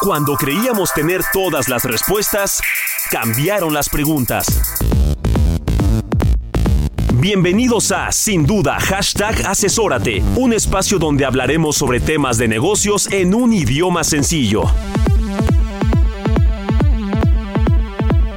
[0.00, 2.62] Cuando creíamos tener todas las respuestas,
[3.10, 4.46] cambiaron las preguntas.
[7.16, 13.34] Bienvenidos a Sin Duda Hashtag Asesórate, un espacio donde hablaremos sobre temas de negocios en
[13.34, 14.62] un idioma sencillo.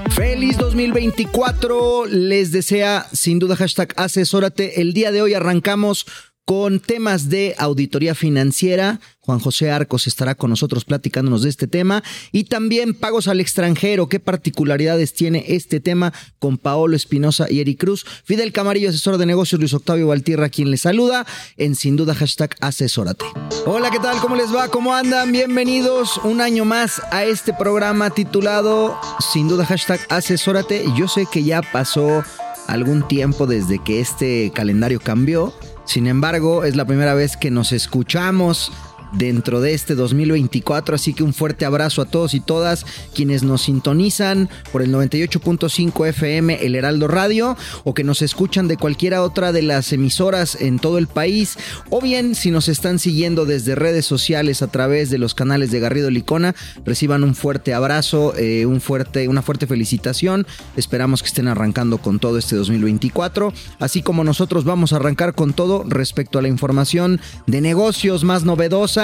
[0.10, 4.82] Feliz 2024, les desea sin duda hashtag asesórate.
[4.82, 6.06] El día de hoy arrancamos
[6.46, 9.00] con temas de auditoría financiera.
[9.20, 14.10] Juan José Arcos estará con nosotros platicándonos de este tema y también pagos al extranjero.
[14.10, 18.06] ¿Qué particularidades tiene este tema con Paolo Espinosa y Eric Cruz?
[18.26, 22.56] Fidel Camarillo, asesor de negocios, Luis Octavio Valtierra, quien les saluda en sin duda hashtag
[22.60, 23.26] asesórate.
[23.66, 24.20] Hola, ¿qué tal?
[24.20, 24.68] ¿Cómo les va?
[24.68, 25.32] ¿Cómo andan?
[25.32, 29.00] Bienvenidos un año más a este programa titulado
[29.32, 30.84] sin duda hashtag asesórate.
[30.98, 32.24] Yo sé que ya pasó
[32.68, 35.54] algún tiempo desde que este calendario cambió.
[35.86, 38.72] Sin embargo, es la primera vez que nos escuchamos
[39.14, 40.96] dentro de este 2024.
[40.96, 46.08] Así que un fuerte abrazo a todos y todas quienes nos sintonizan por el 98.5
[46.08, 50.80] FM, el Heraldo Radio, o que nos escuchan de cualquiera otra de las emisoras en
[50.80, 51.58] todo el país,
[51.90, 55.80] o bien si nos están siguiendo desde redes sociales a través de los canales de
[55.80, 60.48] Garrido Licona, reciban un fuerte abrazo, eh, un fuerte, una fuerte felicitación.
[60.76, 65.54] Esperamos que estén arrancando con todo este 2024, así como nosotros vamos a arrancar con
[65.54, 69.03] todo respecto a la información de negocios más novedosa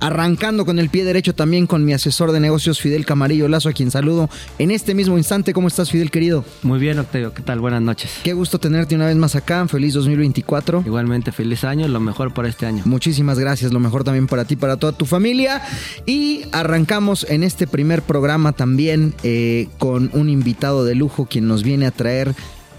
[0.00, 3.72] arrancando con el pie derecho también con mi asesor de negocios Fidel Camarillo Lazo, a
[3.72, 4.28] quien saludo
[4.58, 5.52] en este mismo instante.
[5.52, 6.44] ¿Cómo estás, Fidel, querido?
[6.62, 7.32] Muy bien, Octavio.
[7.32, 7.60] ¿Qué tal?
[7.60, 8.10] Buenas noches.
[8.22, 9.66] Qué gusto tenerte una vez más acá.
[9.68, 10.82] Feliz 2024.
[10.84, 12.82] Igualmente, feliz año, lo mejor para este año.
[12.84, 15.62] Muchísimas gracias, lo mejor también para ti, para toda tu familia.
[16.06, 21.62] Y arrancamos en este primer programa también eh, con un invitado de lujo quien nos
[21.62, 22.34] viene a traer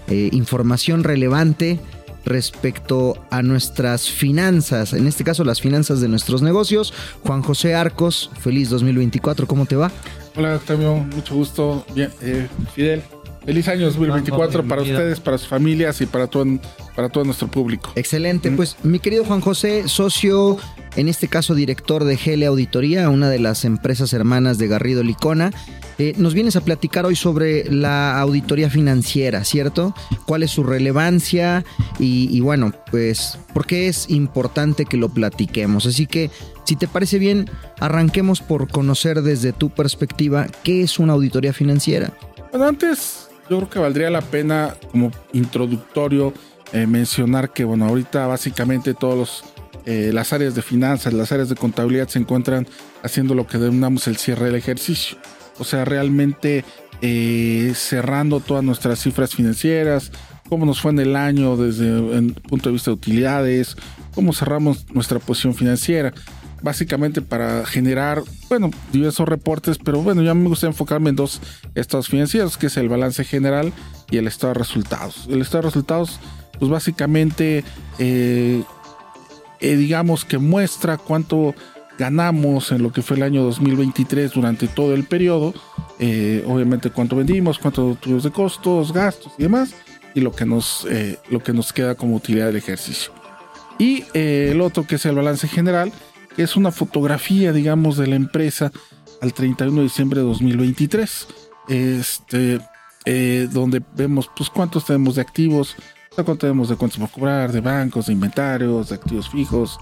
[0.08, 1.80] eh, información relevante
[2.26, 6.92] respecto a nuestras finanzas, en este caso las finanzas de nuestros negocios.
[7.22, 9.90] Juan José Arcos, feliz 2024, ¿cómo te va?
[10.34, 11.86] Hola Octavio, mucho gusto.
[11.94, 13.02] Bien, eh, Fidel,
[13.46, 16.44] feliz año 2024 para ustedes, para sus familias y para todo,
[16.96, 17.92] para todo nuestro público.
[17.94, 20.58] Excelente, pues mi querido Juan José, socio,
[20.96, 25.52] en este caso director de GL Auditoría, una de las empresas hermanas de Garrido Licona.
[25.98, 29.94] Eh, nos vienes a platicar hoy sobre la auditoría financiera, ¿cierto?
[30.26, 31.64] ¿Cuál es su relevancia?
[31.98, 35.86] Y, y, bueno, pues, ¿por qué es importante que lo platiquemos?
[35.86, 36.30] Así que,
[36.64, 37.48] si te parece bien,
[37.80, 42.12] arranquemos por conocer desde tu perspectiva qué es una auditoría financiera.
[42.50, 46.32] Bueno, antes yo creo que valdría la pena como introductorio
[46.72, 49.44] eh, mencionar que, bueno, ahorita básicamente todos los
[49.86, 52.66] eh, las áreas de finanzas, las áreas de contabilidad se encuentran
[53.04, 55.16] haciendo lo que denominamos el cierre del ejercicio.
[55.60, 56.64] O sea, realmente
[57.02, 60.10] eh, cerrando todas nuestras cifras financieras,
[60.48, 63.76] cómo nos fue en el año desde el punto de vista de utilidades,
[64.12, 66.12] cómo cerramos nuestra posición financiera.
[66.62, 71.40] Básicamente para generar, bueno, diversos reportes, pero bueno, ya me gusta enfocarme en dos
[71.74, 73.72] estados financieros, que es el balance general
[74.10, 75.26] y el estado de resultados.
[75.28, 76.18] El estado de resultados,
[76.58, 77.64] pues básicamente,
[77.98, 78.62] eh,
[79.60, 81.54] eh, digamos que muestra cuánto
[81.98, 85.54] ganamos en lo que fue el año 2023 durante todo el periodo.
[85.98, 89.74] Eh, obviamente cuánto vendimos, cuánto tuvimos de costos, gastos y demás.
[90.14, 90.86] Y lo que nos,
[91.28, 93.12] lo que nos queda como utilidad del ejercicio.
[93.78, 95.92] Y el otro que es el balance general,
[96.42, 98.70] es una fotografía, digamos, de la empresa
[99.20, 101.26] al 31 de diciembre de 2023.
[101.68, 102.60] Este,
[103.04, 105.76] eh, donde vemos pues cuántos tenemos de activos,
[106.14, 109.78] cuánto tenemos de cuentas por cobrar, de bancos, de inventarios, de activos fijos,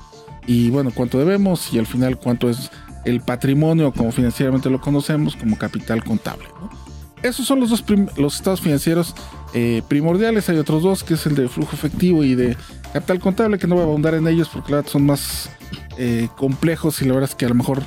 [0.47, 2.71] y bueno, cuánto debemos y al final cuánto es
[3.05, 6.47] el patrimonio como financieramente lo conocemos como capital contable.
[6.61, 6.84] ¿no?
[7.25, 7.83] Esos son los dos
[8.17, 9.15] los estados financieros
[9.55, 10.49] eh, primordiales.
[10.51, 12.55] Hay otros dos, que es el de flujo efectivo y de
[12.93, 15.49] capital contable, que no voy a abundar en ellos porque la verdad son más
[15.97, 17.83] eh, complejos y la verdad es que a lo mejor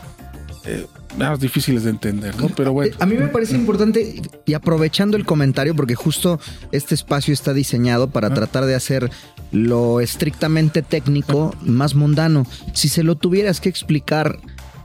[0.65, 0.87] eh,
[1.19, 2.49] más difíciles de entender, ¿no?
[2.49, 2.95] Pero bueno.
[2.99, 6.39] A mí me parece importante, y aprovechando el comentario, porque justo
[6.71, 9.11] este espacio está diseñado para tratar de hacer
[9.51, 12.47] lo estrictamente técnico más mundano.
[12.73, 14.39] Si se lo tuvieras que explicar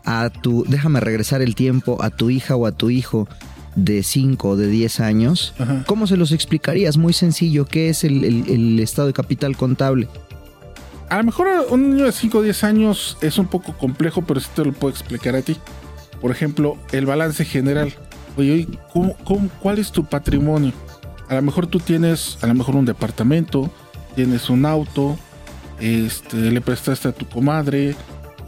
[0.04, 3.28] a tu, déjame regresar el tiempo, a tu hija o a tu hijo
[3.74, 5.54] de 5 o de 10 años,
[5.86, 6.96] ¿cómo se los explicarías?
[6.96, 10.08] Muy sencillo, ¿qué es el, el estado de capital contable?
[11.08, 14.40] A lo mejor un niño de 5 o 10 años es un poco complejo, pero
[14.40, 15.56] sí te lo puedo explicar a ti.
[16.22, 17.92] Por ejemplo, el balance general.
[18.36, 18.66] Oye,
[19.60, 20.72] cuál es tu patrimonio?
[21.28, 23.70] A lo mejor tú tienes, a lo mejor un departamento,
[24.14, 25.18] tienes un auto,
[25.80, 27.94] este, le prestaste a tu comadre,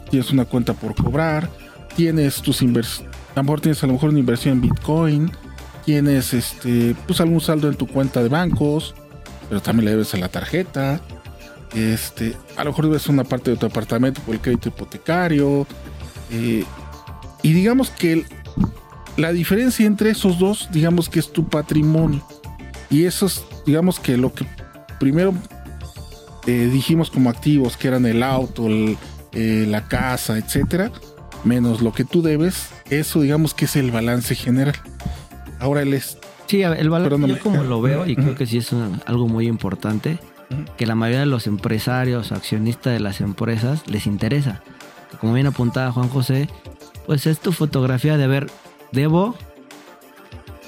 [0.09, 1.49] tienes una cuenta por cobrar,
[1.95, 5.31] tienes tus inversiones, a lo mejor tienes a lo mejor una inversión en Bitcoin,
[5.83, 8.95] tienes este, pues algún saldo en tu cuenta de bancos,
[9.49, 11.01] pero también le debes a la tarjeta,
[11.73, 15.67] este, a lo mejor debes una parte de tu apartamento por el crédito hipotecario,
[16.31, 16.63] eh,
[17.43, 18.25] y digamos que
[19.17, 22.25] la diferencia entre esos dos, digamos que es tu patrimonio.
[22.89, 24.45] Y eso es, digamos que lo que
[24.99, 25.33] primero
[26.47, 28.67] eh, dijimos como activos, que eran el auto,
[29.33, 30.91] eh, la casa, etcétera,
[31.45, 34.75] menos lo que tú debes, eso digamos que es el balance general.
[35.59, 36.17] Ahora él es.
[36.47, 38.71] Sí, el balance, yo como lo veo, y creo que sí es
[39.05, 40.19] algo muy importante,
[40.77, 44.61] que la mayoría de los empresarios, accionistas de las empresas, les interesa.
[45.19, 46.49] Como bien apuntaba Juan José,
[47.07, 48.47] pues es tu fotografía de ver,
[48.91, 49.35] debo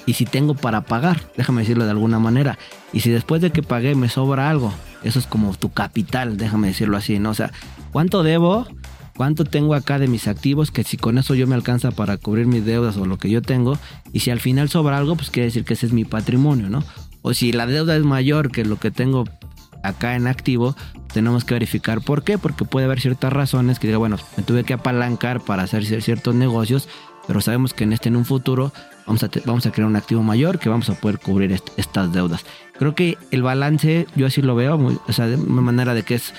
[0.08, 2.58] y si tengo para pagar, déjame decirlo de alguna manera.
[2.94, 4.72] Y si después de que pagué me sobra algo,
[5.02, 7.28] eso es como tu capital, déjame decirlo así, ¿no?
[7.28, 7.52] O sea,
[7.92, 8.66] ¿cuánto debo?
[9.18, 10.70] ¿Cuánto tengo acá de mis activos?
[10.70, 13.42] Que si con eso yo me alcanza para cubrir mis deudas o lo que yo
[13.42, 13.76] tengo.
[14.12, 16.84] Y si al final sobra algo, pues quiere decir que ese es mi patrimonio, ¿no?
[17.22, 19.24] O si la deuda es mayor que lo que tengo
[19.82, 20.76] acá en activo,
[21.12, 24.62] tenemos que verificar por qué, porque puede haber ciertas razones que diga, bueno, me tuve
[24.62, 26.88] que apalancar para hacer ciertos negocios,
[27.26, 28.72] pero sabemos que en este en un futuro
[29.04, 32.44] vamos a, vamos a crear un activo mayor que vamos a poder cubrir estas deudas.
[32.78, 36.14] Creo que el balance, yo así lo veo, o sea, de una manera de que
[36.14, 36.32] es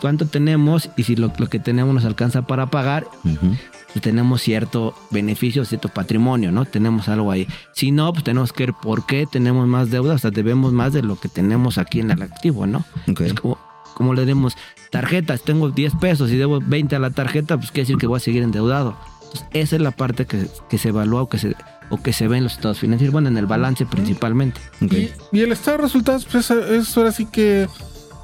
[0.00, 5.64] cuánto tenemos y si lo, que tenemos nos alcanza para pagar, pues tenemos cierto beneficio,
[5.64, 6.64] cierto patrimonio, ¿no?
[6.64, 7.46] Tenemos algo ahí.
[7.72, 10.92] Si no, pues tenemos que ver por qué tenemos más deudas, o sea, debemos más
[10.92, 12.84] de lo que tenemos aquí en el activo, ¿no?
[13.06, 13.58] Es como,
[13.94, 14.56] como le demos
[14.90, 18.18] tarjetas, tengo 10 pesos y debo 20 a la tarjeta, pues quiere decir que voy
[18.18, 18.96] a seguir endeudado.
[19.22, 21.54] Entonces, esa es la parte que, que se evalúa o que se,
[21.90, 24.60] o que se ve en los estados financieros, bueno, en el balance principalmente.
[24.80, 27.68] Y, el estado de resultados, pues es ahora sí que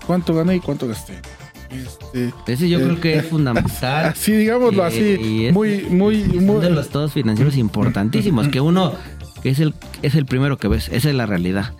[0.06, 1.20] cuánto gané y cuánto gasté.
[1.70, 4.14] Este, Ese yo creo que es eh, fundamental.
[4.16, 5.50] Sí, digámoslo así.
[5.52, 6.60] muy, muy, muy.
[6.60, 8.48] de los estados financieros importantísimos.
[8.48, 8.92] Que uno,
[9.42, 10.88] que es el, es el primero que ves.
[10.88, 11.72] Esa es la realidad.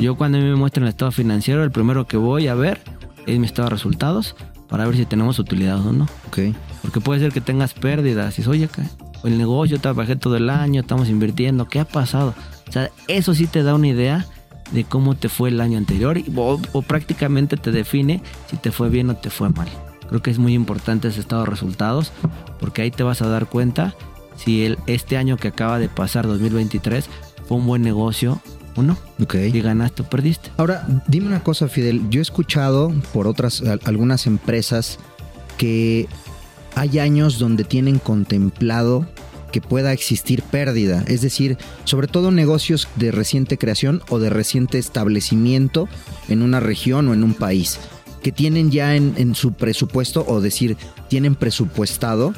[0.00, 2.80] Yo cuando me muestran el estado financiero, el primero que voy a ver
[3.26, 4.34] es mi estado de resultados
[4.68, 6.08] para ver si tenemos utilidad o no.
[6.28, 6.54] Okay.
[6.80, 8.34] Porque puede ser que tengas pérdidas.
[8.34, 8.68] Y dices, oye,
[9.24, 12.34] el negocio trabajé todo el año, estamos invirtiendo, ¿qué ha pasado?
[12.68, 14.26] O sea, eso sí te da una idea
[14.72, 19.10] de cómo te fue el año anterior o, prácticamente te define si te fue bien
[19.10, 19.68] o te fue mal.
[20.08, 22.12] Creo que es muy importante ese estado de resultados
[22.60, 23.94] porque ahí te vas a dar cuenta
[24.36, 27.08] si el, este año que acaba de pasar, 2023,
[27.46, 28.40] fue un buen negocio
[28.76, 28.96] o no.
[29.18, 30.50] Y ganaste o perdiste.
[30.56, 32.08] Ahora, dime una cosa, Fidel.
[32.10, 34.98] Yo he escuchado por otras, algunas empresas
[35.56, 36.08] que
[36.74, 39.06] hay años donde tienen contemplado
[39.54, 44.78] que pueda existir pérdida, es decir, sobre todo negocios de reciente creación o de reciente
[44.78, 45.88] establecimiento
[46.28, 47.78] en una región o en un país,
[48.24, 52.34] que tienen ya en, su presupuesto o decir, tienen presupuestado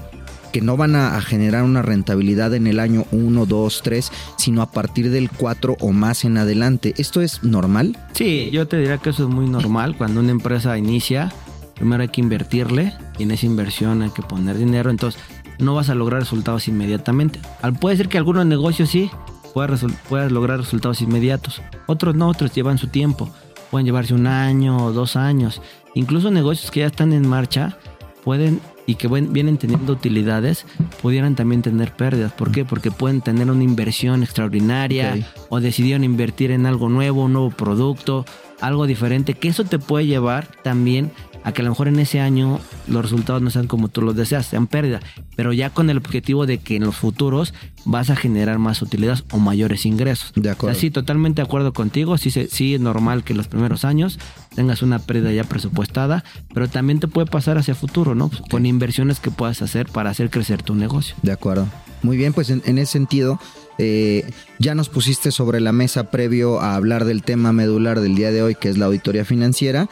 [0.52, 4.70] que no van a, generar una rentabilidad en el año 1, 2, 3, sino a
[4.70, 6.92] partir del 4 o más en adelante.
[6.98, 7.96] ¿Esto es normal?
[8.12, 9.96] Sí, yo te diría que eso es muy normal.
[9.96, 11.32] Cuando una empresa inicia,
[11.76, 14.90] primero hay que invertirle y en esa inversión hay que poner dinero.
[14.90, 15.18] Entonces,
[15.58, 17.40] no vas a lograr resultados inmediatamente.
[17.80, 19.10] Puede ser que algunos negocios sí
[20.08, 21.62] puedas, lograr resultados inmediatos.
[21.86, 23.30] Otros no, otros llevan su tiempo.
[23.70, 25.62] Pueden llevarse un año o dos años.
[25.94, 27.78] Incluso negocios que ya están en marcha
[28.22, 30.64] pueden y que vienen teniendo utilidades,
[31.02, 32.32] pudieran también tener pérdidas.
[32.32, 32.64] ¿Por qué?
[32.64, 38.24] Porque pueden tener una inversión extraordinaria o decidieron invertir en algo nuevo, un nuevo producto,
[38.60, 41.10] algo diferente, que eso te puede llevar también
[41.46, 44.16] a que a lo mejor en ese año los resultados no sean como tú los
[44.16, 45.00] deseas, sean pérdida,
[45.36, 49.22] pero ya con el objetivo de que en los futuros vas a generar más utilidades
[49.30, 50.32] o mayores ingresos.
[50.34, 50.76] De acuerdo.
[50.76, 54.18] sí, totalmente de acuerdo contigo, sí, sí es normal que los primeros años
[54.56, 58.28] tengas una pérdida ya presupuestada, pero también te puede pasar hacia futuro, ¿no?
[58.50, 61.14] Con inversiones que puedas hacer para hacer crecer tu negocio.
[61.22, 61.68] De acuerdo.
[62.02, 63.38] Muy bien, pues en, ese sentido,
[63.78, 68.30] eh, ya nos pusiste sobre la mesa previo a hablar del tema medular del día
[68.30, 69.88] de hoy, que es la auditoría financiera.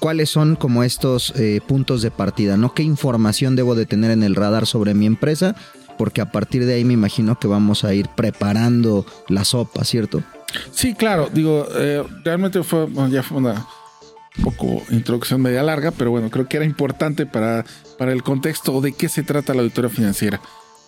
[0.00, 2.56] ¿Cuáles son como estos eh, puntos de partida?
[2.56, 2.74] ¿no?
[2.74, 5.54] ¿Qué información debo de tener en el radar sobre mi empresa
[5.96, 10.22] porque a partir de ahí me imagino que vamos a ir preparando la sopa, ¿cierto?
[10.70, 13.66] Sí, claro, digo, eh, realmente fue, bueno, ya fue una
[14.42, 17.64] poco introducción media larga, pero bueno, creo que era importante para,
[17.98, 20.40] para el contexto de qué se trata la auditoría financiera.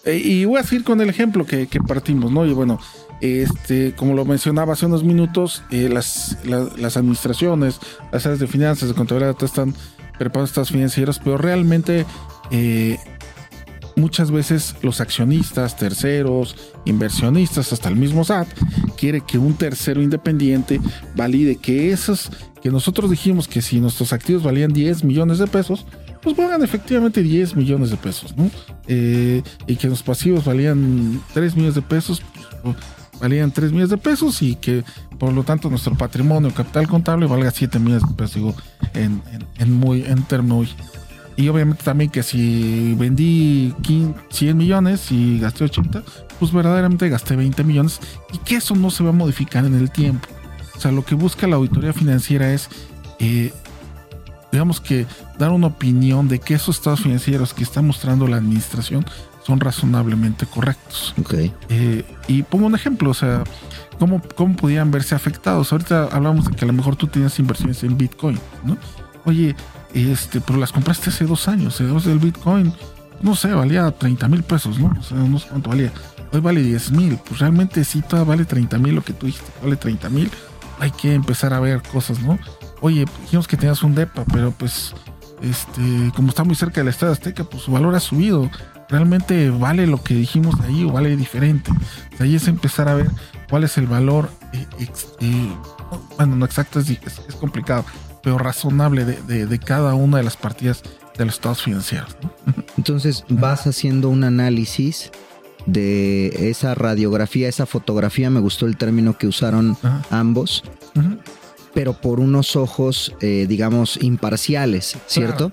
[0.04, 2.46] Eh, y voy a seguir con el ejemplo que, que, partimos, ¿no?
[2.46, 2.78] Y bueno,
[3.20, 7.80] este, como lo mencionaba hace unos minutos, eh, las, las administraciones,
[8.10, 9.74] las áreas de finanzas, de contabilidad, están
[10.18, 12.06] preparando estados financieros, pero realmente
[12.50, 12.98] eh,
[13.96, 18.48] muchas veces los accionistas, terceros, inversionistas, hasta el mismo SAT,
[18.96, 20.80] quiere que un tercero independiente
[21.14, 22.30] valide que esos
[22.62, 25.86] que nosotros dijimos que si nuestros activos valían 10 millones de pesos,
[26.22, 28.50] pues valgan efectivamente 10 millones de pesos, ¿no?
[28.86, 32.22] Eh, y que los pasivos valían 3 millones de pesos,
[32.62, 32.76] pues,
[33.20, 34.84] valían 3 millones de pesos y que
[35.18, 38.54] por lo tanto nuestro patrimonio capital contable valga 7 millones de pesos, digo,
[38.94, 39.22] en,
[39.58, 40.74] en, muy, en términos
[41.36, 43.74] y obviamente también que si vendí
[44.30, 46.02] 100 millones y gasté 80,
[46.38, 47.98] pues verdaderamente gasté 20 millones
[48.32, 50.28] y que eso no se va a modificar en el tiempo.
[50.76, 52.68] O sea, lo que busca la auditoría financiera es,
[53.20, 53.52] eh,
[54.52, 55.06] digamos que,
[55.38, 59.04] dar una opinión de que esos estados financieros que está mostrando la administración
[59.44, 61.14] son razonablemente correctos.
[61.18, 61.52] Okay.
[61.68, 63.44] Eh, y pongo un ejemplo, o sea,
[63.98, 65.72] ¿cómo, ¿cómo podían verse afectados?
[65.72, 68.76] Ahorita hablamos de que a lo mejor tú tenías inversiones en Bitcoin, ¿no?
[69.24, 69.54] Oye,
[69.94, 71.80] este, pero las compraste hace dos años.
[71.80, 72.72] El Bitcoin,
[73.22, 74.94] no sé, valía 30 mil pesos, ¿no?
[74.98, 75.92] O sea, no sé cuánto valía.
[76.32, 77.18] Hoy vale 10 mil.
[77.18, 80.30] Pues realmente sí, todavía vale 30 mil lo que tú dijiste, vale 30 mil.
[80.78, 82.38] Hay que empezar a ver cosas, ¿no?
[82.80, 84.94] Oye, dijimos que tenías un DEPA, pero pues,
[85.42, 88.50] este, como está muy cerca del Estado Azteca, pues su valor ha subido.
[88.88, 91.70] ¿Realmente vale lo que dijimos de ahí o vale diferente?
[92.18, 93.10] O ahí es empezar a ver
[93.48, 94.30] cuál es el valor.
[94.52, 94.66] Eh,
[95.20, 95.52] eh,
[96.16, 97.84] bueno, no exacto, es, es complicado
[98.22, 100.82] pero razonable de, cada una de las partidas
[101.16, 102.16] de los estados financieros.
[102.76, 105.10] Entonces vas haciendo un análisis
[105.66, 109.76] de esa radiografía, esa fotografía, me gustó el término que usaron
[110.10, 110.64] ambos,
[111.74, 115.52] pero por unos ojos, eh, digamos, imparciales, ¿cierto?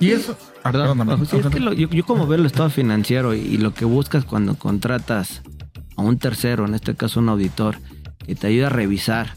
[0.00, 0.36] Y eso...
[0.62, 5.42] Perdón, yo, como veo el estado financiero y lo que buscas cuando contratas
[5.96, 7.78] a un tercero, en este caso un auditor,
[8.24, 9.34] que te ayuda a revisar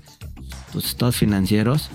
[0.71, 1.89] tus estados financieros,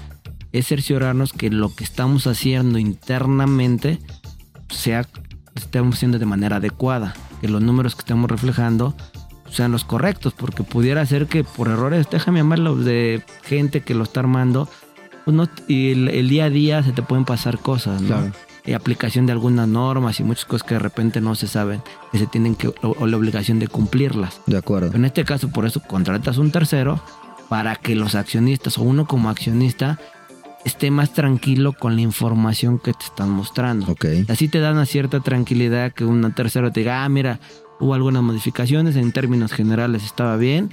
[0.52, 4.00] es cerciorarnos que lo que estamos haciendo internamente
[4.68, 5.06] sea
[5.54, 8.96] estemos haciendo de manera adecuada, que los números que estamos reflejando
[9.50, 14.04] sean los correctos, porque pudiera ser que por errores, déjame llamarlo de gente que lo
[14.04, 14.68] está armando,
[15.24, 18.32] pues y el, día a día se te pueden pasar cosas, ¿no?
[18.64, 22.18] Y aplicación de algunas normas y muchas cosas que de repente no se saben, que
[22.18, 24.40] se tienen que, o, la obligación de cumplirlas.
[24.46, 24.94] De acuerdo.
[24.94, 27.00] En este caso, por eso contratas un tercero
[27.48, 29.98] para que los accionistas o uno como accionista
[30.64, 33.94] esté más tranquilo con la información que te están mostrando.
[34.28, 37.40] Así te dan una cierta tranquilidad que una tercera te diga, ah, mira,
[37.80, 40.70] hubo algunas modificaciones, en términos generales estaba bien,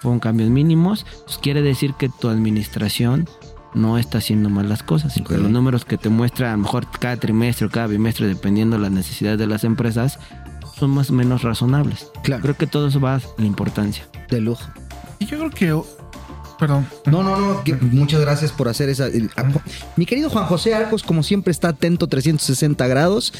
[0.00, 3.28] fueron cambios mínimos, pues quiere decir que tu administración
[3.74, 5.16] no está haciendo mal las cosas.
[5.16, 8.76] Y los números que te muestra a lo mejor cada trimestre o cada bimestre, dependiendo
[8.76, 10.18] de las necesidades de las empresas,
[10.78, 12.10] son más o menos razonables.
[12.22, 12.42] Claro.
[12.42, 14.06] Creo que todo eso va a la importancia.
[14.28, 14.64] De lujo.
[15.18, 15.82] Y yo creo que
[16.58, 16.86] perdón.
[17.06, 17.62] No, no, no.
[17.90, 19.08] muchas gracias por hacer esa.
[19.96, 23.32] Mi querido Juan José Arcos, como siempre, está atento 360 grados.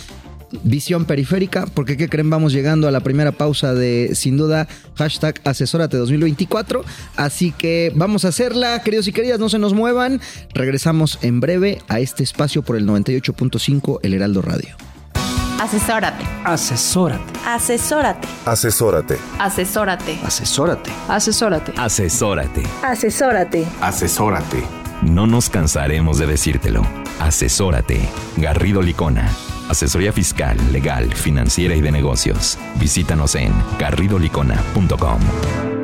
[0.62, 2.30] Visión periférica, porque ¿qué creen?
[2.30, 6.84] Vamos llegando a la primera pausa de, sin duda, hashtag asesórate 2024.
[7.16, 10.20] Así que vamos a hacerla, queridos y queridas, no se nos muevan.
[10.54, 14.76] Regresamos en breve a este espacio por el 98.5 El Heraldo Radio.
[15.62, 16.24] Asesórate.
[16.44, 17.32] Asesórate.
[17.46, 18.28] Asesórate.
[18.44, 19.18] Asesórate.
[19.38, 20.18] Asesórate.
[20.24, 20.90] Asesórate.
[21.08, 21.72] Asesórate.
[21.76, 22.62] Asesórate.
[22.82, 23.66] Asesórate.
[23.80, 24.62] Asesórate.
[25.02, 26.82] No nos cansaremos de decírtelo.
[27.20, 28.00] Asesórate.
[28.36, 29.30] Garrido Licona.
[29.72, 32.58] Asesoría fiscal, legal, financiera y de negocios.
[32.78, 35.81] Visítanos en garridolicona.com.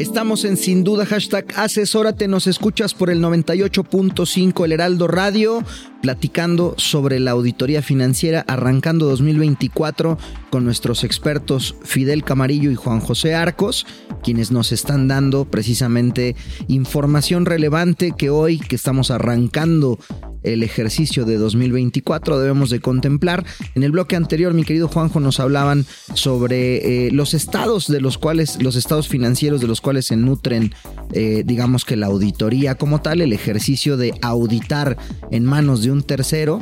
[0.00, 5.62] Estamos en sin duda hashtag asesórate, nos escuchas por el 98.5 El Heraldo Radio,
[6.02, 10.18] platicando sobre la auditoría financiera arrancando 2024
[10.50, 13.86] con nuestros expertos Fidel Camarillo y Juan José Arcos,
[14.24, 16.34] quienes nos están dando precisamente
[16.66, 20.00] información relevante que hoy que estamos arrancando
[20.44, 23.44] el ejercicio de 2024 debemos de contemplar.
[23.74, 25.84] En el bloque anterior, mi querido Juanjo, nos hablaban
[26.14, 30.74] sobre eh, los estados de los cuales, los estados financieros de los cuales se nutren,
[31.12, 34.96] eh, digamos que la auditoría como tal, el ejercicio de auditar
[35.30, 36.60] en manos de un tercero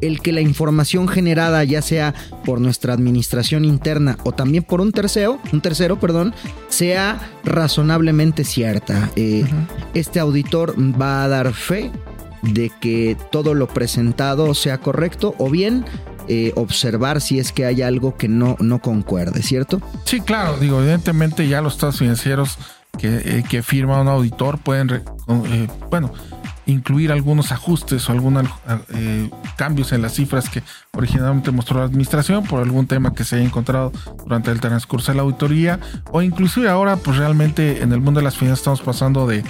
[0.00, 4.92] el que la información generada ya sea por nuestra administración interna o también por un
[4.92, 6.34] tercero, un tercero, perdón,
[6.68, 9.10] sea razonablemente cierta.
[9.16, 9.44] Eh,
[9.94, 11.90] este auditor va a dar fe
[12.42, 15.84] de que todo lo presentado sea correcto o bien
[16.28, 19.80] eh, observar si es que hay algo que no, no concuerde, ¿cierto?
[20.04, 22.58] Sí, claro, digo, evidentemente ya los estados financieros
[22.98, 26.12] que, eh, que firma un auditor pueden, eh, bueno,
[26.68, 28.46] incluir algunos ajustes o algunos
[28.94, 33.36] eh, cambios en las cifras que originalmente mostró la administración por algún tema que se
[33.36, 33.90] haya encontrado
[34.24, 35.80] durante el transcurso de la auditoría
[36.12, 39.42] o inclusive ahora pues realmente en el mundo de las finanzas estamos pasando de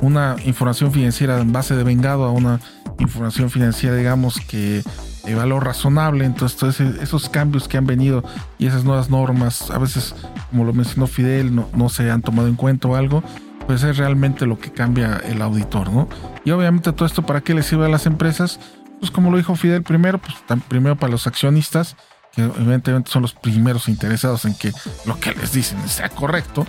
[0.00, 2.60] una información financiera en base de vengado a una
[2.98, 4.82] información financiera digamos que
[5.24, 8.24] de valor razonable entonces todos esos cambios que han venido
[8.58, 10.14] y esas nuevas normas a veces
[10.50, 13.22] como lo mencionó Fidel no, no se han tomado en cuenta o algo
[13.66, 16.08] pues es realmente lo que cambia el auditor, ¿no?
[16.44, 18.58] Y obviamente todo esto para qué le sirve a las empresas,
[18.98, 20.34] pues como lo dijo Fidel primero, pues
[20.66, 21.96] primero para los accionistas,
[22.32, 24.72] que evidentemente son los primeros interesados en que
[25.04, 26.66] lo que les dicen sea correcto,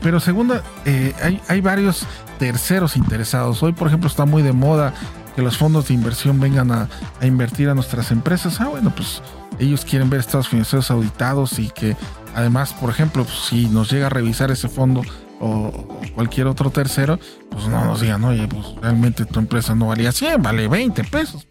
[0.00, 2.06] pero segunda, eh, hay, hay varios
[2.38, 3.62] terceros interesados.
[3.62, 4.94] Hoy, por ejemplo, está muy de moda
[5.34, 6.88] que los fondos de inversión vengan a,
[7.20, 8.60] a invertir a nuestras empresas.
[8.60, 9.20] Ah, bueno, pues
[9.58, 11.96] ellos quieren ver estados financieros auditados y que
[12.34, 15.02] además, por ejemplo, pues, si nos llega a revisar ese fondo
[15.40, 17.18] o cualquier otro tercero,
[17.50, 21.46] pues no nos digan, oye, pues realmente tu empresa no valía 100, vale 20 pesos.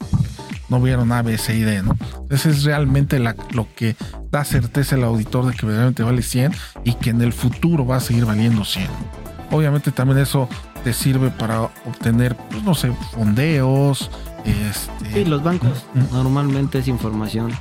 [0.70, 1.96] No vieron A, B, C y D, ¿no?
[2.30, 3.96] Ese es realmente la- lo que
[4.32, 6.54] da certeza al auditor de que realmente vale 100
[6.84, 8.88] y que en el futuro va a seguir valiendo 100.
[9.52, 10.50] Obviamente también eso
[10.84, 14.10] te sirve para obtener, pues no sé, fondeos,
[14.44, 15.14] este...
[15.14, 17.52] Sí, los bancos normalmente es información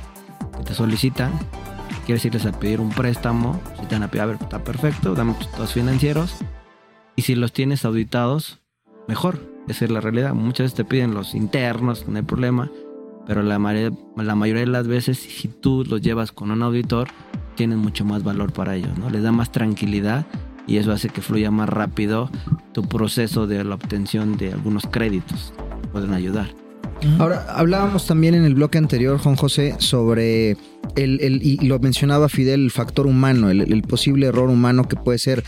[0.57, 1.31] que te solicitan.
[2.05, 5.15] Quieres irles a pedir un préstamo, si te van a pedir, a ver, está perfecto,
[5.15, 6.35] dame tus financieros.
[7.15, 8.59] Y si los tienes auditados,
[9.07, 9.53] mejor.
[9.67, 10.33] Esa es la realidad.
[10.35, 12.69] Muchas veces te piden los internos, no hay problema.
[13.27, 17.07] Pero la, mayoría- la mayoría de las veces, si tú los llevas con un auditor,
[17.55, 19.09] tienen mucho más valor para ellos, ¿no?
[19.09, 20.25] Les da más tranquilidad
[20.67, 22.29] y eso hace que fluya más rápido
[22.73, 25.53] tu proceso de la obtención de algunos créditos.
[25.91, 26.49] Pueden ayudar.
[27.19, 30.51] Ahora, hablábamos también en el bloque anterior, Juan José, sobre
[30.95, 34.95] el, el- y lo mencionaba Fidel, el factor humano, el, el posible error humano que
[34.95, 35.43] puede ser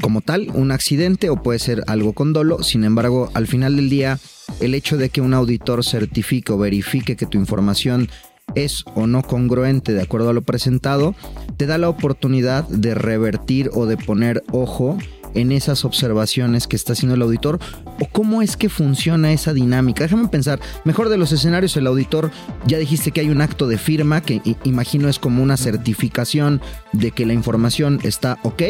[0.00, 2.62] como tal un accidente o puede ser algo con dolo.
[2.62, 4.18] Sin embargo, al final del día,
[4.60, 8.08] el hecho de que un auditor certifique o verifique que tu información
[8.54, 11.14] es o no congruente de acuerdo a lo presentado,
[11.56, 14.98] te da la oportunidad de revertir o de poner ojo
[15.34, 17.60] en esas observaciones que está haciendo el auditor
[18.00, 20.02] o cómo es que funciona esa dinámica.
[20.02, 22.30] Déjame pensar, mejor de los escenarios, el auditor,
[22.66, 26.60] ya dijiste que hay un acto de firma que imagino es como una certificación
[26.92, 28.62] de que la información está ok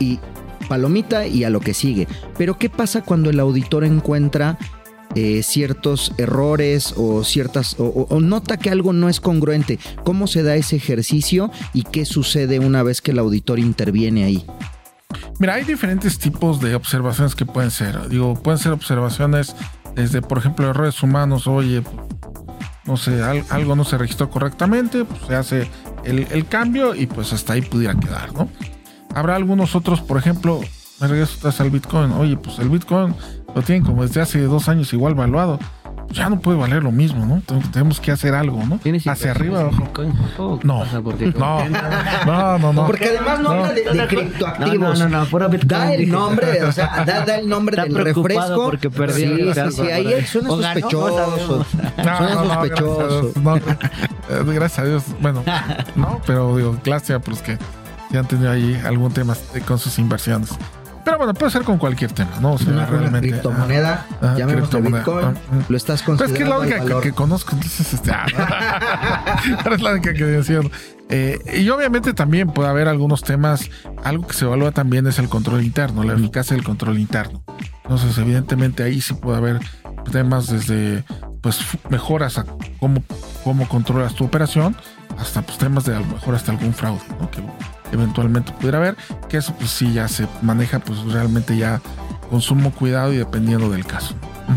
[0.00, 0.18] y
[0.72, 2.08] palomita y a lo que sigue.
[2.38, 4.56] Pero ¿qué pasa cuando el auditor encuentra
[5.14, 9.78] eh, ciertos errores o ciertas o, nota que algo no es congruente?
[10.02, 14.46] ¿Cómo se da ese ejercicio y qué sucede una vez que el auditor interviene ahí?
[15.38, 18.08] Mira, hay diferentes tipos de observaciones que pueden ser.
[18.08, 19.54] Digo, pueden ser observaciones
[19.94, 21.46] desde, por ejemplo, errores humanos.
[21.46, 21.82] Oye,
[22.86, 25.68] no sé, al- algo no se registró correctamente, pues se hace
[26.04, 28.48] el, el cambio y pues hasta ahí pudiera quedar, ¿no?
[29.14, 30.60] Habrá algunos otros, por ejemplo,
[31.00, 32.12] me regreso vez al Bitcoin.
[32.12, 33.14] Oye, pues el Bitcoin
[33.54, 35.58] lo tienen como desde hace dos años igual valuado.
[36.10, 37.40] Ya no puede valer lo mismo, ¿no?
[37.46, 38.76] Ten- Tenemos que hacer algo, ¿no?
[38.78, 39.78] ¿Tienes Hacia arriba, abajo.
[39.84, 40.12] Bitcoin?
[40.36, 40.84] Oh, ¿qué No,
[41.38, 41.64] no,
[42.26, 42.86] no, no, no.
[42.86, 43.64] Porque además no, No.
[43.64, 44.98] habla de, de criptoactivos.
[44.98, 48.02] No, no, no, Bitcoin, Da el nombre, o sea, da, da el nombre Está del
[48.02, 48.64] preocupado refresco.
[48.64, 51.66] porque perdió sí, sí, sí, ahí suena sospechoso.
[51.96, 53.32] no No, Suena no, no, sospechoso.
[53.34, 54.52] gracias a Dios, no.
[54.52, 55.04] Gracias a Dios.
[55.20, 55.42] Bueno,
[55.96, 57.56] no, pero digo, clase a los que
[58.12, 59.34] ya han tenido ahí algún tema
[59.66, 60.50] con sus inversiones.
[61.04, 62.52] Pero bueno, puede ser con cualquier tema, ¿no?
[62.52, 63.28] O sea, Una, realmente.
[63.30, 64.98] criptomoneda, ah, llamémosle criptomoneda.
[64.98, 68.12] Bitcoin, Ah, lo estás Pues es considerando que es la única que, conozco, entonces, este,
[68.12, 68.26] ah,
[69.72, 70.70] es la única que menciono.
[71.08, 73.68] Eh, y obviamente también puede haber algunos temas,
[74.04, 77.42] algo que se evalúa también es el control interno, la eficacia del control interno.
[77.82, 79.58] Entonces, evidentemente ahí sí puede haber
[80.12, 81.02] temas desde,
[81.40, 81.58] pues,
[81.90, 82.46] mejoras a
[82.78, 83.02] cómo,
[83.42, 84.76] cómo controlas tu operación,
[85.18, 87.28] hasta pues temas de a lo mejor hasta algún fraude, ¿no?
[87.30, 87.42] Que
[87.92, 88.96] eventualmente pudiera haber,
[89.28, 91.80] que eso pues sí ya se maneja pues realmente ya
[92.30, 94.14] con sumo cuidado y dependiendo del caso.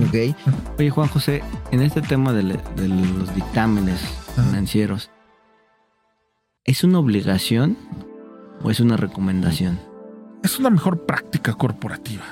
[0.07, 0.35] Ok.
[0.79, 3.99] Oye, Juan José, en este tema de, le- de los dictámenes
[4.35, 5.09] financieros,
[6.63, 7.77] ¿es una obligación
[8.61, 9.79] o es una recomendación?
[10.43, 12.23] es una mejor práctica corporativa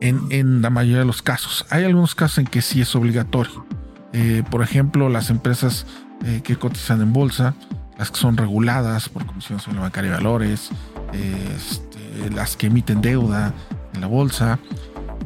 [0.00, 1.64] en, en la mayoría de los casos.
[1.70, 3.64] Hay algunos casos en que sí es obligatorio.
[4.12, 5.86] Eh, por ejemplo, las empresas
[6.24, 7.54] eh, que cotizan en bolsa,
[8.00, 10.70] las que son reguladas por Comisión Nacional Bancaria de Valores,
[11.12, 13.52] este, las que emiten deuda
[13.92, 14.58] en la bolsa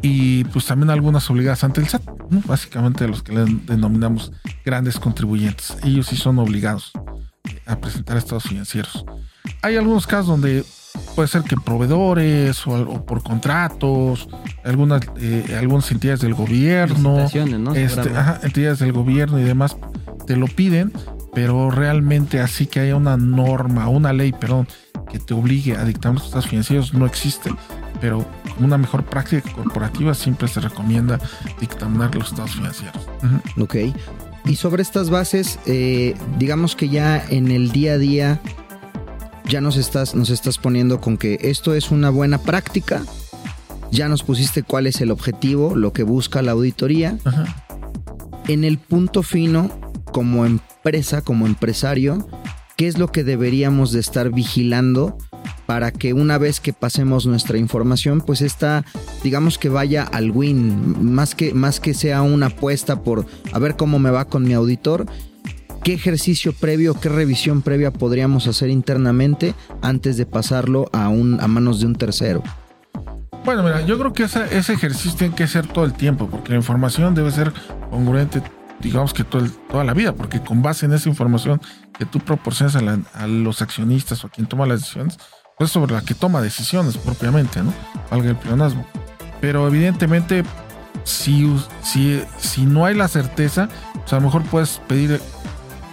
[0.02, 2.42] y pues también algunas obligadas ante el SAT, ¿no?
[2.44, 4.32] básicamente los que le denominamos
[4.64, 5.76] grandes contribuyentes.
[5.84, 6.90] Ellos sí son obligados
[7.64, 9.04] a presentar estados financieros.
[9.62, 10.64] Hay algunos casos donde
[11.14, 14.28] puede ser que proveedores o, o por contratos,
[14.64, 17.74] algunas, eh, algunas entidades del gobierno, ¿no?
[17.76, 19.76] este, ajá, entidades del gobierno y demás
[20.26, 20.92] te lo piden,
[21.34, 24.68] pero realmente así que haya una norma, una ley, perdón,
[25.10, 27.50] que te obligue a dictar los estados financieros no existe.
[28.00, 31.18] Pero como una mejor práctica corporativa siempre se recomienda
[31.60, 33.08] dictaminar los estados financieros.
[33.22, 33.64] Ujú.
[33.64, 33.76] Ok.
[34.46, 38.40] Y sobre estas bases, eh, digamos que ya en el día a día
[39.46, 43.02] ya nos estás, nos estás poniendo con que esto es una buena práctica.
[43.90, 47.16] Ya nos pusiste cuál es el objetivo, lo que busca la auditoría.
[47.24, 47.64] Ajá.
[48.48, 49.70] En el punto fino,
[50.14, 52.28] como empresa, como empresario,
[52.76, 55.18] ¿qué es lo que deberíamos de estar vigilando
[55.66, 58.84] para que una vez que pasemos nuestra información, pues esta,
[59.24, 63.74] digamos que vaya al win, más que, más que sea una apuesta por a ver
[63.74, 65.06] cómo me va con mi auditor?
[65.82, 71.48] ¿Qué ejercicio previo, qué revisión previa podríamos hacer internamente antes de pasarlo a, un, a
[71.48, 72.40] manos de un tercero?
[73.44, 76.50] Bueno, mira, yo creo que ese, ese ejercicio tiene que ser todo el tiempo, porque
[76.50, 77.52] la información debe ser
[77.90, 78.40] congruente,
[78.84, 81.60] digamos que todo el- toda la vida, porque con base en esa información
[81.98, 85.18] que tú proporcionas a, la- a los accionistas o a quien toma las decisiones,
[85.58, 87.72] pues sobre la que toma decisiones propiamente, ¿no?
[88.10, 88.84] Valga el pleonasmo.
[89.40, 90.42] Pero evidentemente,
[91.04, 95.20] si, si, si no hay la certeza, pues a lo mejor puedes pedir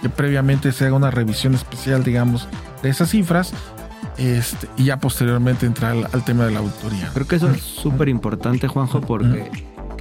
[0.00, 2.48] que previamente se haga una revisión especial, digamos,
[2.82, 3.52] de esas cifras.
[4.18, 7.10] Este, y ya posteriormente entrar al, al tema de la auditoría.
[7.14, 9.50] Creo que eso es súper importante, Juanjo, porque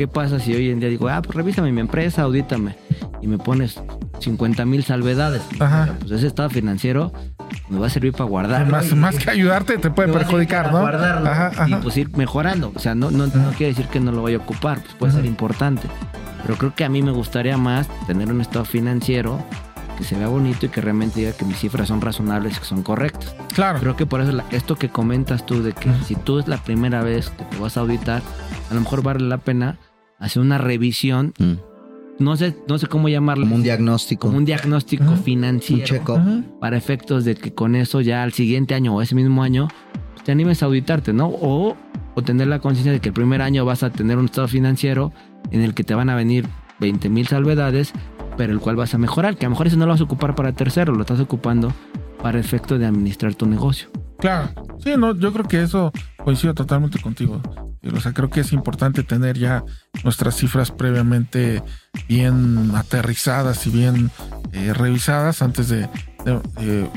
[0.01, 2.75] ¿qué pasa si hoy en día digo, ah, pues revísame mi empresa, audítame,
[3.21, 3.79] y me pones
[4.19, 5.43] 50 mil salvedades?
[5.59, 5.93] Ajá.
[5.99, 7.13] Pues ese estado financiero
[7.69, 8.67] me va a servir para guardar.
[8.67, 10.79] Más, más que ayudarte, te puede perjudicar, ¿no?
[10.79, 12.71] Guardarlo Ajá, y pues ir mejorando.
[12.75, 15.13] O sea, no, no, no quiere decir que no lo vaya a ocupar, pues puede
[15.13, 15.87] ser importante.
[16.41, 19.37] Pero creo que a mí me gustaría más tener un estado financiero
[19.99, 22.65] que se vea bonito y que realmente diga que mis cifras son razonables y que
[22.65, 23.35] son correctas.
[23.53, 23.77] Claro.
[23.79, 26.57] Creo que por eso la- esto que comentas tú de que si tú es la
[26.57, 28.23] primera vez que te vas a auditar,
[28.71, 29.77] a lo mejor vale la pena
[30.21, 31.53] hacer una revisión, Mm.
[32.23, 35.13] no sé, no sé cómo llamarlo, Como un diagnóstico, como un diagnóstico Ujú.
[35.13, 36.19] un financiero check-up.
[36.59, 39.67] Para efectos de que con eso ya al siguiente año o ese mismo año
[40.13, 41.27] pues, te animes a auditarte, ¿no?
[41.27, 41.75] O,
[42.13, 45.11] o tener la conciencia de que el primer año vas a tener un estado financiero
[45.49, 46.45] en el que te van a venir
[46.79, 47.91] 20 mil salvedades,
[48.37, 50.03] pero el cual vas a mejorar, que a lo mejor eso no lo vas a
[50.03, 51.73] ocupar para tercero, lo estás ocupando
[52.21, 53.89] para efecto de administrar tu negocio.
[54.19, 54.49] Claro.
[54.77, 55.91] Sí, no, yo creo que eso
[56.23, 57.41] coincido totalmente contigo.
[57.83, 59.63] O sea, creo que es importante tener ya
[60.03, 61.63] nuestras cifras previamente
[62.07, 64.11] bien aterrizadas y bien
[64.53, 65.89] eh, revisadas antes de,
[66.25, 66.89] de, de-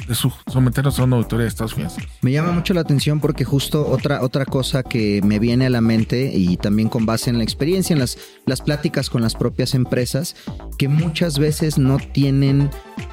[0.50, 2.10] someternos a una auditoría de estados financieros.
[2.22, 5.80] Me llama mucho la atención porque justo otra, otra cosa que me viene a la
[5.80, 9.74] mente y también con base en la experiencia, en las, las pláticas con las propias
[9.74, 10.36] empresas,
[10.78, 12.70] que muchas veces no tienen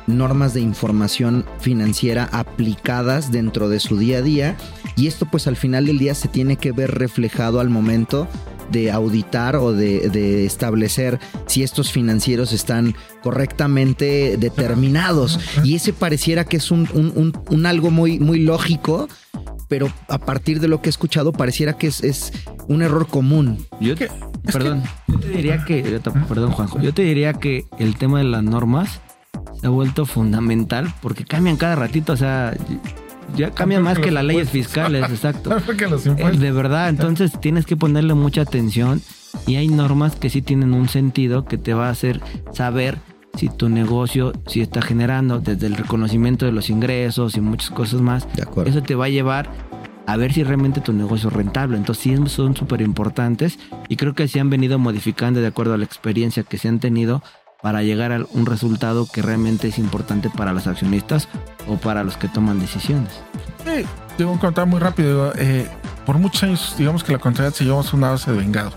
[0.07, 4.55] normas de información financiera aplicadas dentro de su día a día
[4.95, 8.27] y esto pues al final del día se tiene que ver reflejado al momento
[8.71, 15.39] de auditar o de, de establecer si estos financieros están correctamente determinados.
[15.63, 19.07] Y ese pareciera que es un, un- un- un algo muy, muy lógico,
[19.67, 22.33] pero a partir de lo que he escuchado pareciera que es, es
[22.67, 23.65] un error común.
[23.79, 24.09] Yo, es
[24.51, 28.25] perdón, yo te diría que, te- perdón Juanjo, yo te diría que el tema de
[28.25, 28.99] las normas
[29.59, 32.53] se ha vuelto fundamental porque cambian cada ratito, o sea,
[33.37, 35.55] ya cambian más que que las leyes fiscales, exacto.
[35.65, 36.39] Porque los Eh, impuestos.
[36.41, 39.01] De verdad, entonces tienes que ponerle mucha atención
[39.47, 42.19] y hay normas que sí tienen un sentido que te va a hacer
[42.53, 42.97] saber
[43.35, 48.01] si tu negocio si está generando desde el reconocimiento de los ingresos y muchas cosas
[48.01, 48.27] más.
[48.35, 48.69] De acuerdo.
[48.69, 49.49] Eso te va a llevar
[50.07, 51.77] a ver si realmente tu negocio es rentable.
[51.77, 55.77] Entonces sí son súper importantes y creo que se han venido modificando de acuerdo a
[55.77, 57.21] la experiencia que se han tenido
[57.61, 61.27] para llegar a un resultado que realmente es importante para los accionistas
[61.67, 63.11] o para los que toman decisiones.
[63.63, 63.85] Sí,
[64.17, 65.31] tengo un contar muy rápido.
[65.37, 65.69] eh,
[66.05, 68.71] por muchos años, digamos que la contabilidad se llevamos una base de vengado.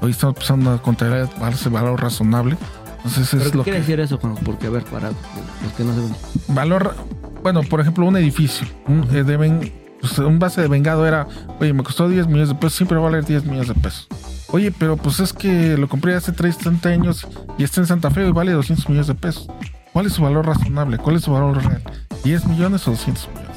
[0.00, 2.56] Hoy estamos pasando una contabilidad base de valor razonable.
[2.98, 3.80] Entonces ¿Pero es qué lo quiere que...
[3.82, 4.18] decir eso?
[4.18, 6.14] Porque, a ver, para los que no saben.
[6.48, 6.94] Valor,
[7.42, 8.66] bueno, por ejemplo, un edificio.
[8.86, 11.26] Un, eh, deben, pues, un base de vengado era,
[11.60, 14.08] oye, me costó 10 millones de pesos, siempre va a valer 10 millones de pesos.
[14.50, 17.26] Oye, pero pues es que lo compré hace 30 años
[17.58, 19.46] y está en Santa Fe y vale 200 millones de pesos.
[19.92, 20.96] ¿Cuál es su valor razonable?
[20.96, 21.82] ¿Cuál es su valor real?
[22.24, 23.56] ¿10 millones o 200 millones?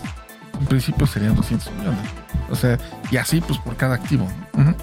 [0.59, 1.99] En principio serían 200 millones.
[2.49, 2.77] O sea,
[3.09, 4.25] y así pues por cada activo.
[4.53, 4.75] Ujú.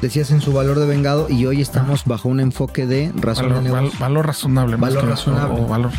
[0.00, 3.62] Decías en su valor de vengado y hoy estamos bajo un enfoque de razón Valor,
[3.64, 4.76] de val- negocio, valor razonable.
[4.78, 5.60] más Valor que- o- razonable.
[5.60, 5.90] O, valor.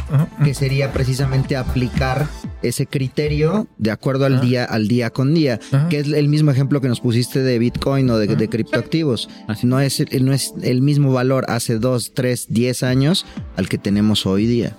[0.43, 2.27] que sería precisamente aplicar
[2.63, 5.59] ese criterio de acuerdo al día al día con día,
[5.91, 9.29] que es el mismo ejemplo que nos pusiste de Bitcoin o de, criptoactivos.
[9.47, 9.67] Así.
[9.67, 13.77] No es, el- no es el mismo valor hace dos, tres, diez años al que
[13.77, 14.75] tenemos hoy día.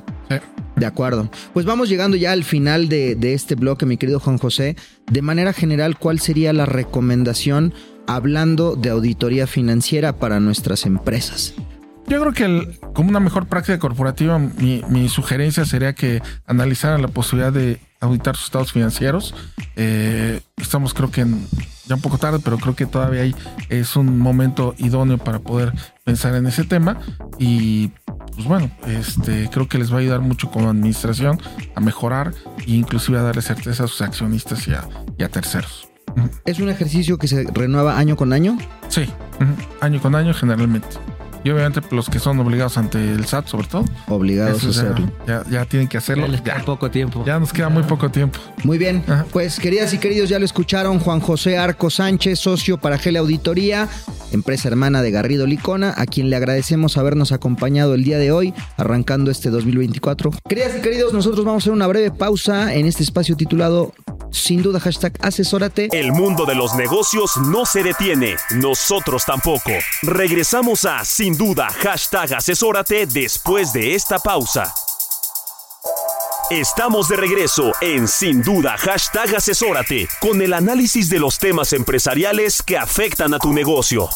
[0.74, 1.30] De acuerdo.
[1.52, 4.74] Pues vamos llegando ya al final de, de este bloque, mi querido Juan José.
[5.11, 7.74] De manera general, ¿cuál sería la recomendación
[8.06, 11.54] hablando de auditoría financiera para nuestras empresas?
[12.08, 17.52] Yo creo que como una mejor práctica corporativa, mi, sugerencia sería que analizaran la posibilidad
[17.52, 19.34] de auditar sus estados financieros.
[19.76, 21.46] Eh, estamos creo que en-
[21.86, 23.34] ya un poco tarde, pero creo que todavía hay,
[23.68, 25.72] es un momento idóneo para poder
[26.04, 26.98] pensar en ese tema.
[27.38, 27.88] Y
[28.34, 31.40] pues bueno, este, creo que les va a ayudar mucho como administración
[31.74, 32.34] a mejorar
[32.66, 35.91] e inclusive a darle certeza a sus accionistas y a terceros.
[36.44, 38.59] ¿Es un ejercicio que se renueva año con año?
[38.88, 39.07] Sí,
[39.81, 40.88] año con año generalmente.
[41.44, 43.85] Y obviamente los que son obligados ante el SAT sobre todo.
[44.07, 45.11] Obligados a hacerlo.
[45.27, 46.27] ya, ya tienen que hacerlo.
[46.27, 47.25] Ya les Ya, queda poco tiempo.
[47.27, 48.38] ya nos queda muy poco tiempo.
[48.62, 49.27] Muy bien, Ajá.
[49.33, 53.88] pues queridas y queridos, ya lo escucharon, Juan José Arco Sánchez, socio para Gele Auditoría,
[54.31, 58.55] empresa hermana de Garrido Licona, a quien le agradecemos habernos acompañado el día de hoy,
[58.77, 60.31] arrancando este 2024.
[60.48, 63.92] Queridas y queridos, nosotros vamos a hacer una breve pausa en este espacio titulado,
[64.33, 65.88] sin duda, hashtag asesórate.
[65.92, 69.71] El mundo de los negocios no se detiene, nosotros tampoco.
[70.03, 74.73] Regresamos a Sin Duda, hashtag asesórate después de esta pausa.
[76.51, 82.62] Estamos de regreso en Sin Duda, hashtag asesórate, con el análisis de los temas empresariales
[82.62, 84.09] que afectan a tu negocio.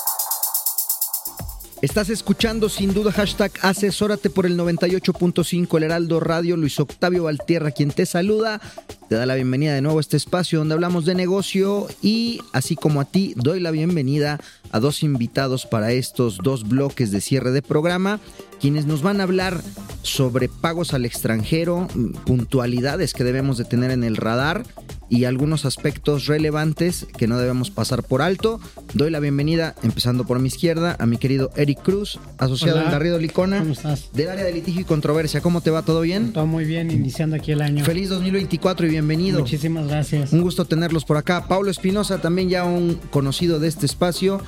[1.86, 7.70] Estás escuchando sin duda hashtag asesórate por el 98.5 El Heraldo Radio, Luis Octavio Valtierra
[7.70, 8.60] quien te saluda,
[9.08, 12.74] te da la bienvenida de nuevo a este espacio donde hablamos de negocio y así
[12.74, 14.40] como a ti doy la bienvenida
[14.72, 18.18] a dos invitados para estos dos bloques de cierre de programa,
[18.60, 19.60] quienes nos van a hablar
[20.02, 24.62] sobre pagos al extranjero, mm, puntualidades que debemos de tener en el radar
[25.08, 28.60] y algunos aspectos relevantes que no debemos pasar por alto.
[28.94, 32.86] Doy la bienvenida, empezando por mi izquierda, a mi querido Eric Cruz, asociado Hola.
[32.86, 34.10] en Garrido Licona, ¿Cómo estás?
[34.12, 35.40] del área de litigio y controversia.
[35.40, 35.82] ¿Cómo te va?
[35.82, 36.32] ¿Todo bien?
[36.32, 37.84] Todo muy bien, iniciando aquí el año.
[37.84, 39.40] Feliz 2024 y bienvenido.
[39.40, 40.32] Muchísimas gracias.
[40.32, 41.46] Un gusto tenerlos por acá.
[41.46, 44.40] Paulo Espinosa, también ya un conocido de este espacio.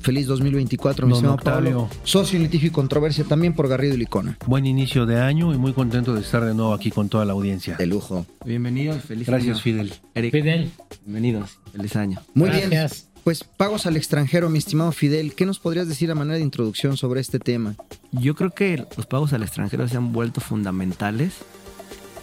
[0.00, 1.36] Feliz 2024, mi Octavio.
[1.42, 1.90] Pablo.
[2.04, 4.38] Socio en litigio y controversia también por Garrido y Licona.
[4.46, 7.32] Buen inicio de año y muy contento de estar de nuevo aquí con toda la
[7.32, 7.76] audiencia.
[7.76, 8.26] De lujo.
[8.44, 9.62] Bienvenidos, feliz Gracias, año.
[9.62, 9.94] Fidel.
[10.14, 10.70] Eric, Fidel,
[11.04, 12.20] bienvenidos, feliz año.
[12.34, 12.70] Muy bien.
[12.70, 13.08] gracias.
[13.24, 15.34] Pues pagos al extranjero, mi estimado Fidel.
[15.34, 17.74] ¿Qué nos podrías decir a manera de introducción sobre este tema?
[18.12, 21.34] Yo creo que los pagos al extranjero se han vuelto fundamentales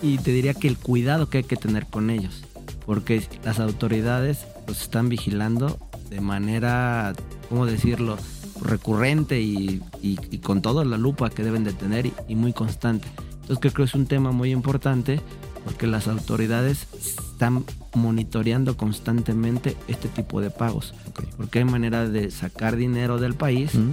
[0.02, 2.44] y te diría que el cuidado que hay que tener con ellos,
[2.86, 5.78] porque las autoridades los están vigilando
[6.10, 7.14] de manera,
[7.50, 8.18] ¿cómo decirlo?,
[8.62, 12.54] recurrente y, y- y con toda la lupa que deben de tener y, y muy
[12.54, 13.08] constante.
[13.42, 15.20] Entonces creo que es un tema muy importante
[15.66, 20.94] porque las autoridades están monitoreando constantemente este tipo de pagos,
[21.38, 23.92] porque hay manera de sacar dinero del país ¿Mm?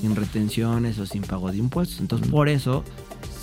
[0.00, 2.00] sin retenciones o sin pago de impuestos.
[2.00, 2.82] Entonces, por eso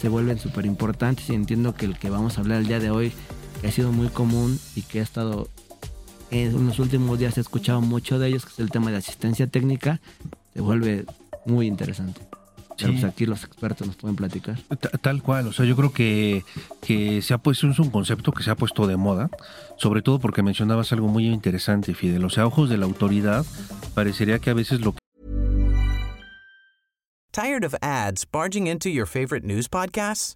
[0.02, 2.90] se vuelven súper importantes y entiendo que el que vamos a hablar el día de
[2.92, 3.14] hoy,
[3.62, 5.48] que ha sido muy común y que ha estado
[6.32, 9.48] en los últimos días he escuchado mucho de ellos, que es el tema de asistencia
[9.48, 10.00] técnica,
[10.54, 11.06] se vuelve
[11.46, 12.22] muy interesante.
[12.80, 14.60] Pero pues aquí los expertos nos pueden platicar.
[14.80, 16.44] Ta- Tal cual, o sea, yo creo que,
[16.80, 19.32] que se ha puesto, es un concepto que se ha puesto de moda,
[19.78, 22.24] sobre todo porque mencionabas algo muy interesante, Fidel.
[22.24, 23.46] O sea, ojos de la autoridad,
[23.96, 24.94] parecería que a veces lo
[27.32, 30.36] Tired of ads barging into your favorite news podcasts?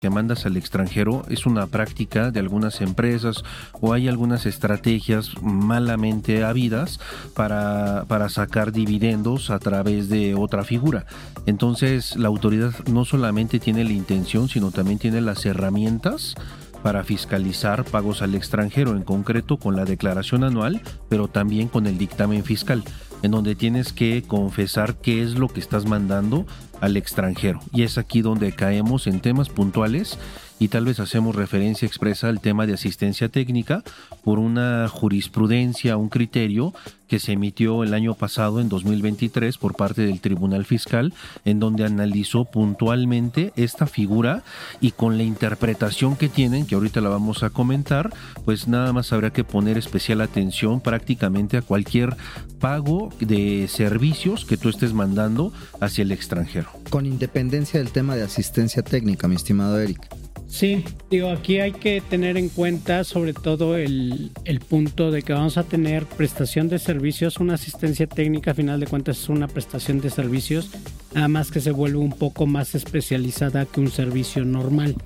[0.00, 3.42] Que mandas al extranjero es una práctica de algunas empresas
[3.80, 7.00] o hay algunas estrategias malamente habidas
[7.34, 11.04] para, para sacar dividendos a través de otra figura.
[11.46, 16.36] Entonces la autoridad no solamente tiene la intención, sino también tiene las herramientas
[16.84, 21.98] para fiscalizar pagos al extranjero, en concreto con la declaración anual, pero también con el
[21.98, 22.84] dictamen fiscal,
[23.22, 26.46] en donde tienes que confesar qué es lo que estás mandando
[26.80, 27.60] al extranjero.
[27.72, 30.18] Y es aquí donde caemos en temas puntuales
[30.58, 33.82] y tal vez hacemos referencia expresa al tema de asistencia técnica
[34.24, 36.72] por una jurisprudencia, un criterio
[37.08, 41.84] que se emitió el año pasado, en 2023, por parte del Tribunal Fiscal, en donde
[41.84, 44.42] analizó puntualmente esta figura
[44.80, 48.12] y con la interpretación que tienen, que ahorita la vamos a comentar,
[48.44, 52.14] pues nada más habrá que poner especial atención prácticamente a cualquier
[52.60, 56.68] pago de servicios que tú estés mandando hacia el extranjero.
[56.90, 60.27] Con independencia del tema de asistencia técnica, mi estimado Eric.
[60.48, 65.34] Sí, digo, aquí hay que tener en cuenta sobre todo el, el, punto de que
[65.34, 69.46] vamos a tener prestación de servicios, una asistencia técnica, a final de cuentas es una
[69.46, 70.70] prestación de servicios,
[71.14, 74.96] nada más que se vuelve un poco más especializada que un servicio normal.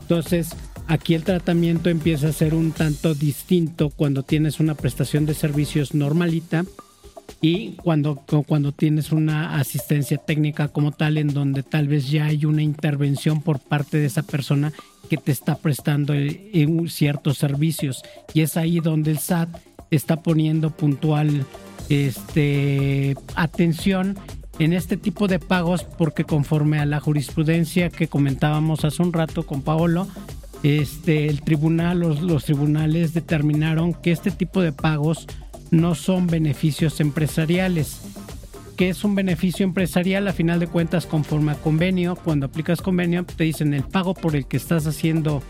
[0.00, 0.48] Entonces,
[0.86, 5.92] aquí el tratamiento empieza a ser un tanto distinto cuando tienes una prestación de servicios
[5.94, 6.64] normalita
[7.40, 12.44] y cuando, cuando tienes una asistencia técnica como tal en donde tal vez ya hay
[12.44, 14.72] una intervención por parte de esa persona
[15.08, 16.14] que te está prestando
[16.88, 18.02] ciertos servicios.
[18.34, 19.48] Y es ahí donde el SAT
[19.90, 21.46] está poniendo puntual
[21.88, 24.18] este, atención
[24.58, 29.46] en este tipo de pagos porque conforme a la jurisprudencia que comentábamos hace un rato
[29.46, 30.08] con Paolo,
[30.64, 35.28] este, el tribunal, los tribunales determinaron que este tipo de pagos
[35.70, 38.00] no son beneficios empresariales.
[38.76, 40.28] ¿Qué es un beneficio empresarial?
[40.28, 44.36] A final de cuentas, conforme a convenio, cuando aplicas convenio, te dicen el pago por
[44.36, 45.42] el que estás haciendo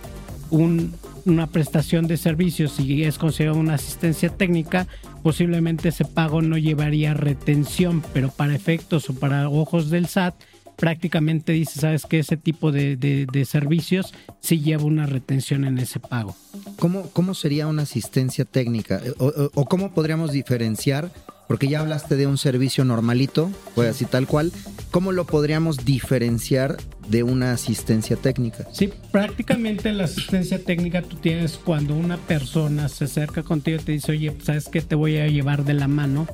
[0.50, 4.86] una prestación de servicios y es considerado una asistencia técnica,
[5.22, 10.34] posiblemente ese pago no llevaría retención, pero para efectos o para ojos del SAT,
[10.78, 16.36] prácticamente dice, sabes que ese tipo de, servicios sí lleva una retención en ese pago.
[16.78, 19.02] ¿Cómo, cómo sería una asistencia técnica?
[19.18, 21.10] O, cómo podríamos diferenciar?
[21.48, 24.52] Porque ya hablaste de un servicio normalito, fue así tal cual.
[24.90, 26.76] ¿Cómo lo podríamos diferenciar
[27.08, 28.66] de una asistencia técnica?
[28.70, 33.92] Sí, prácticamente la asistencia técnica tú tienes cuando una persona se acerca contigo y te
[33.92, 34.82] dice, oye, ¿sabes qué?
[34.82, 36.26] Te voy a llevar de la mano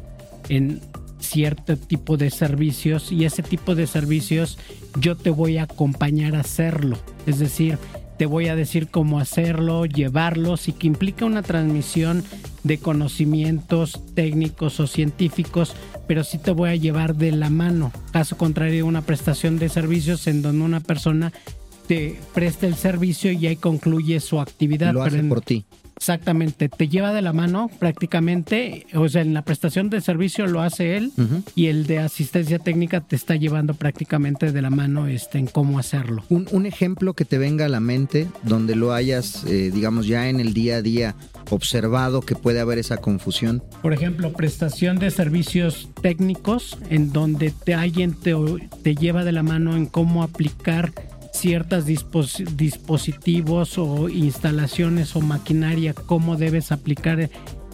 [0.48, 0.80] en
[1.24, 4.58] cierto tipo de servicios y ese tipo de servicios
[5.00, 6.98] yo te voy a acompañar a hacerlo.
[7.26, 7.78] Es decir,
[8.18, 12.24] te voy a decir cómo hacerlo, llevarlos y que implica una transmisión
[12.62, 15.74] de conocimientos técnicos o científicos,
[16.06, 17.92] pero sí te voy a llevar de la mano.
[18.12, 21.32] Caso contrario, una prestación de servicios en donde una persona
[21.86, 24.94] te presta el servicio y ahí concluye su actividad.
[24.94, 25.64] Lo hace por ti.
[25.96, 30.60] Exactamente, te lleva de la mano prácticamente, o sea, en la prestación de servicio lo
[30.60, 31.12] hace él
[31.54, 35.78] y el de asistencia técnica te está llevando prácticamente de la mano este, en cómo
[35.78, 36.24] hacerlo.
[36.28, 40.40] Un, ejemplo que te venga a la mente donde lo hayas, eh, digamos, ya en
[40.40, 41.14] el día a día
[41.50, 43.62] observado que puede haber esa confusión.
[43.82, 48.34] Por ejemplo, prestación de servicios técnicos en donde te, alguien te,
[48.82, 50.92] te lleva de la mano en cómo aplicar
[51.34, 57.28] ciertos dispositivos o instalaciones o maquinaria, cómo debes aplicar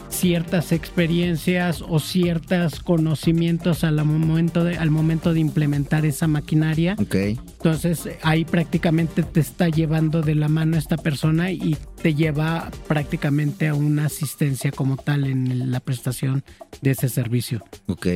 [0.09, 6.97] ciertas experiencias o ciertos conocimientos al momento de, al momento de implementar esa maquinaria.
[6.99, 7.39] Okay.
[7.53, 13.69] Entonces ahí prácticamente te está llevando de la mano esta persona y te lleva prácticamente
[13.69, 16.45] a una asistencia como tal en la prestación
[16.83, 17.63] de ese servicio.
[17.87, 18.07] Ok.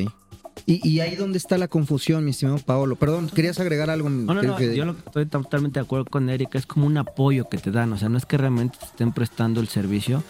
[0.66, 2.96] Y, ahí donde está la confusión, mi estimado Paolo.
[2.96, 4.08] Perdón, ¿querías agregar algo?
[4.08, 6.58] No, no, no yo estoy totalmente de acuerdo con Erika.
[6.58, 7.92] Es como un apoyo que te dan.
[7.92, 10.22] O sea, no es que realmente te estén prestando el servicio,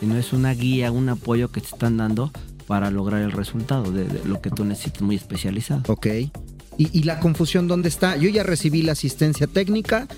[0.00, 2.30] sino es una guía, un apoyo que te están dando
[2.66, 5.82] para lograr el resultado de, lo que tú necesitas muy especializado.
[5.88, 6.06] Ok.
[6.06, 6.30] ¿Y,
[6.78, 8.16] ¿Y la confusión dónde está?
[8.16, 10.08] Yo ya recibí la asistencia técnica.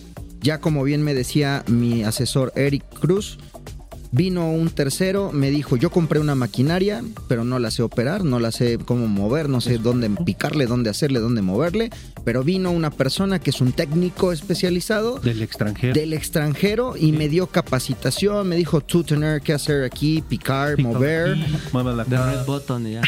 [0.40, 3.38] Ya como bien me decía mi asesor Eric Cruz,
[4.14, 8.38] Vino un tercero, me dijo, yo compré una maquinaria, pero no la sé operar, no
[8.38, 11.90] la sé cómo mover, no sé dónde picarle, dónde hacerle, dónde moverle.
[12.24, 15.18] Pero vino una persona que es un técnico especializado.
[15.18, 15.94] Del extranjero.
[15.94, 21.36] Del extranjero y me dio capacitación, me dijo, tú tener que hacer aquí, picar, mover.
[21.72, 23.02] The red button, ya.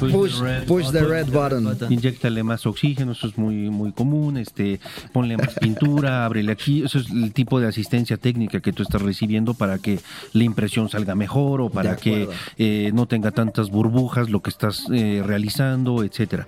[0.00, 1.76] push, push, the red, button.
[1.88, 4.38] Inyectale más oxígeno, eso es muy, muy común.
[4.38, 4.80] Este,
[5.12, 6.82] ponle más pintura, ábrele aquí.
[6.82, 10.00] Eso es el tipo de asistencia técnica que tú estás recibiendo para que
[10.32, 14.86] la impresión salga mejor o para que eh, no tenga tantas burbujas lo que estás
[14.92, 16.46] eh, realizando, etcétera.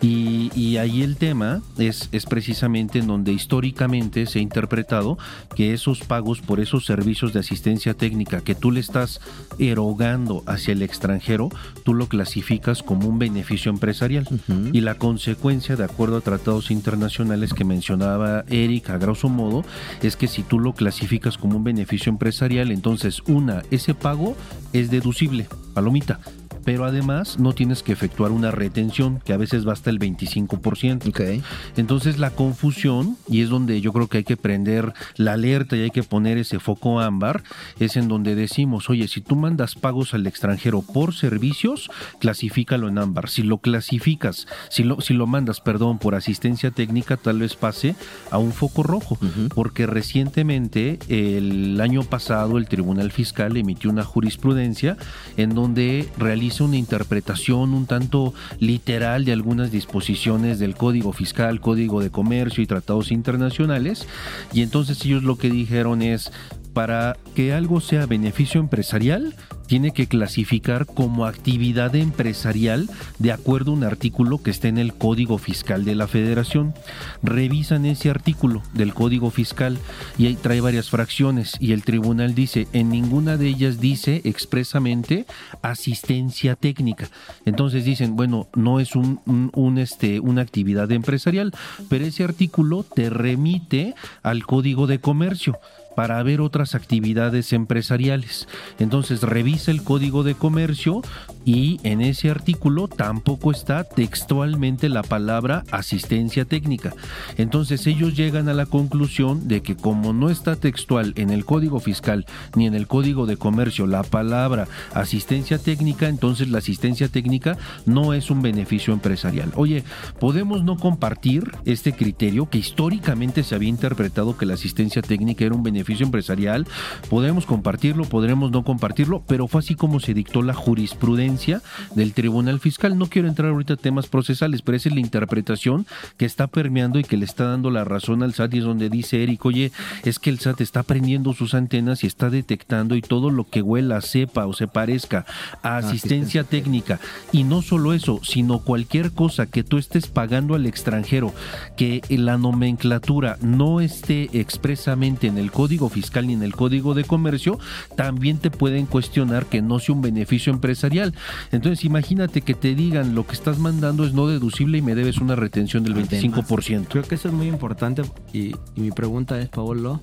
[0.00, 5.18] Y, y, ahí el tema es, es precisamente en donde históricamente se ha interpretado
[5.54, 9.20] que esos pagos por esos servicios de asistencia técnica que tú le estás
[9.58, 11.48] erogando hacia el extranjero,
[11.84, 14.28] tú lo clasificas como un beneficio empresarial.
[14.72, 19.64] Y la consecuencia, de acuerdo a tratados internacionales que mencionaba Eric a grosso modo,
[20.02, 24.36] es que si tú lo clasificas como un beneficio empresarial, entonces una, ese pago
[24.72, 26.20] es deducible, palomita.
[26.66, 31.08] Pero además no tienes que efectuar una retención, que a veces va hasta el 25%.
[31.08, 31.44] Ok.
[31.76, 35.82] Entonces la confusión, y es donde yo creo que hay que prender la alerta y
[35.82, 37.44] hay que poner ese foco ámbar,
[37.78, 41.88] es en donde decimos, oye, si tú mandas pagos al extranjero por servicios,
[42.18, 43.28] clasifícalo en ámbar.
[43.28, 47.94] Si lo clasificas, si lo, si lo mandas, perdón, por asistencia técnica, tal vez pase
[48.32, 49.16] a un foco rojo,
[49.54, 54.96] porque recientemente, el año pasado, el Tribunal Fiscal emitió una jurisprudencia
[55.36, 62.00] en donde realiza una interpretación un tanto literal de algunas disposiciones del Código Fiscal, Código
[62.00, 64.06] de Comercio y tratados internacionales,
[64.52, 66.32] y entonces ellos lo que dijeron es,
[66.76, 69.34] para que algo sea beneficio empresarial,
[69.66, 74.92] tiene que clasificar como actividad empresarial de acuerdo a un artículo que esté en el
[74.92, 76.74] Código Fiscal de la Federación.
[77.22, 79.78] Revisan ese artículo del Código Fiscal
[80.18, 85.24] y ahí trae varias fracciones y el tribunal dice, en ninguna de ellas dice expresamente
[85.62, 87.08] asistencia técnica.
[87.46, 91.54] Entonces dicen, bueno, no es un, este, una actividad empresarial,
[91.88, 95.58] pero ese artículo te remite al Código de Comercio
[95.96, 98.46] para ver otras actividades empresariales.
[98.78, 101.02] Entonces revisa el código de comercio
[101.44, 106.92] y en ese artículo tampoco está textualmente la palabra asistencia técnica.
[107.38, 111.80] Entonces ellos llegan a la conclusión de que como no está textual en el código
[111.80, 117.56] fiscal ni en el código de comercio la palabra asistencia técnica, entonces la asistencia técnica
[117.86, 119.50] no es un beneficio empresarial.
[119.54, 119.82] Oye,
[120.20, 125.54] podemos no compartir este criterio que históricamente se había interpretado que la asistencia técnica era
[125.54, 126.66] un beneficio empresarial.
[127.08, 131.62] Podemos compartirlo, podremos no compartirlo, pero fue así como se dictó la jurisprudencia
[131.94, 132.98] del Tribunal Fiscal.
[132.98, 136.98] No quiero entrar ahorita a temas procesales, pero esa es la interpretación que está permeando
[136.98, 139.72] y que le está dando la razón al SAT y es donde dice Eric, oye,
[140.04, 143.62] es que el SAT está prendiendo sus antenas y está detectando y todo lo que
[143.62, 145.26] huela, sepa o se parezca
[145.62, 147.00] a asistencia técnica.
[147.32, 151.32] Y no solo eso, sino cualquier cosa que tú estés pagando al extranjero,
[151.76, 157.04] que la nomenclatura no esté expresamente en el Código Fiscal ni en el Código de
[157.04, 157.58] Comercio,
[157.96, 161.14] también te pueden cuestionar que no sea un beneficio empresarial.
[161.52, 165.18] Entonces imagínate que te digan lo que estás mandando es no deducible y me debes
[165.18, 166.86] una retención del 25%.
[166.88, 168.02] Creo que eso es muy importante
[168.32, 170.00] y, y mi pregunta es, Paolo,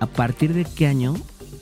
[0.00, 1.14] ¿a partir de qué año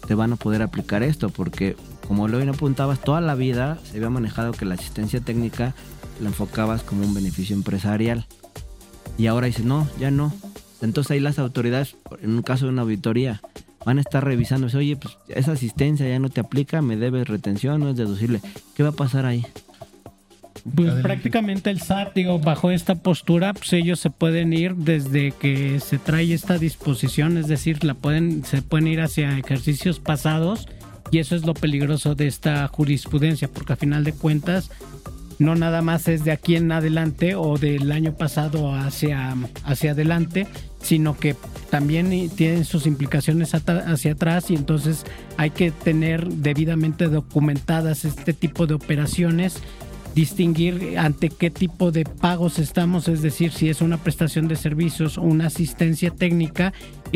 [0.07, 1.29] te van a poder aplicar esto?
[1.29, 5.75] Porque como lo bien apuntabas, toda la vida se había manejado que la asistencia técnica
[6.21, 8.27] la enfocabas como un beneficio empresarial.
[9.19, 10.33] Y ahora dice, no, ya no.
[10.83, 13.41] Entonces ahí las autoridades, en un caso de una auditoría,
[13.85, 17.81] van a estar revisando, oye, pues esa asistencia ya no te aplica, me debes retención,
[17.81, 18.41] no es deducible.
[18.75, 19.47] ¿Qué va a pasar ahí?
[20.75, 25.79] Pues prácticamente el SAT, digo, bajo esta postura, pues ellos se pueden ir desde que
[25.79, 30.67] se trae esta disposición, es decir, la pueden, se pueden ir hacia ejercicios pasados
[31.13, 34.71] y eso es lo peligroso de esta jurisprudencia, porque a final de cuentas
[35.39, 39.35] no nada más es de aquí en adelante o del año pasado hacia,
[39.65, 40.47] hacia adelante,
[40.81, 41.37] sino que
[41.71, 45.05] también tienen sus implicaciones hacia atrás y entonces
[45.37, 49.61] hay que tener debidamente documentadas este tipo de operaciones
[50.17, 55.19] distinguir ante qué tipo de pagos estamos, es decir, si es una prestación de servicios
[55.19, 56.73] una asistencia técnica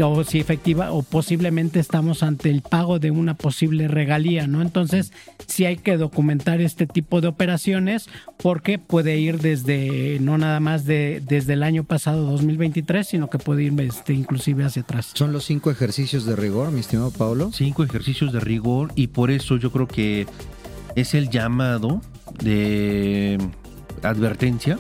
[0.09, 4.63] o si efectiva o posiblemente estamos ante el pago de una posible regalía, ¿no?
[4.63, 5.13] Entonces,
[5.47, 8.09] sí hay que documentar este tipo de operaciones
[8.43, 13.39] porque puede ir desde no nada más de desde el año pasado 2023, sino que
[13.39, 15.13] puede ir este inclusive hacia atrás.
[15.15, 17.51] Son los cinco ejercicios de rigor, mi estimado Pablo.
[17.53, 20.27] Cinco ejercicios de rigor y por eso yo creo que
[20.97, 22.01] es el llamado
[22.43, 23.39] de
[24.03, 24.79] advertencia,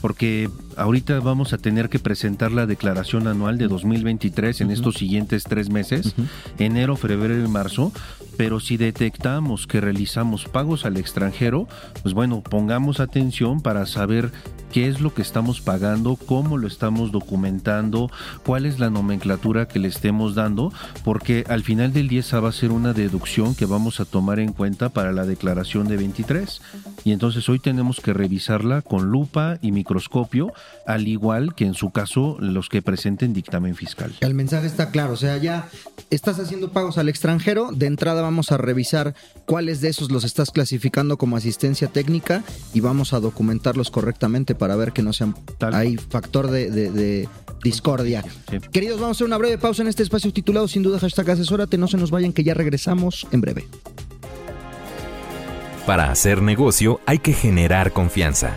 [0.00, 5.44] porque ahorita vamos a tener que presentar la declaración anual de 2023 en estos siguientes
[5.44, 6.14] tres meses,
[6.58, 7.92] enero, febrero y marzo,
[8.36, 11.66] pero si detectamos que realizamos pagos al extranjero,
[12.02, 14.30] pues bueno, pongamos atención para saber
[14.72, 18.10] qué es lo que estamos pagando, cómo lo estamos documentando,
[18.44, 20.72] cuál es la nomenclatura que le estemos dando,
[21.04, 24.38] porque al final del día esa va a ser una deducción que vamos a tomar
[24.38, 26.60] en cuenta para la declaración de 23.
[27.04, 30.52] Y entonces hoy tenemos que revisarla con lupa y microscopio,
[30.86, 34.14] al igual que en su caso los que presenten dictamen fiscal.
[34.20, 35.68] El mensaje está claro, o sea, ya
[36.10, 39.14] estás haciendo pagos al extranjero, de entrada vamos a revisar
[39.46, 42.42] cuáles de esos los estás clasificando como asistencia técnica
[42.72, 45.34] y vamos a documentarlos correctamente para ver que no sean
[45.72, 47.28] hay factor de, de- de
[47.62, 48.24] discordia.
[48.72, 51.78] Queridos, vamos a hacer una breve pausa en este espacio titulado sin duda hashtag asesórate,
[51.78, 53.66] no se nos vayan que ya regresamos en breve.
[55.86, 58.56] Para hacer negocio hay que generar confianza.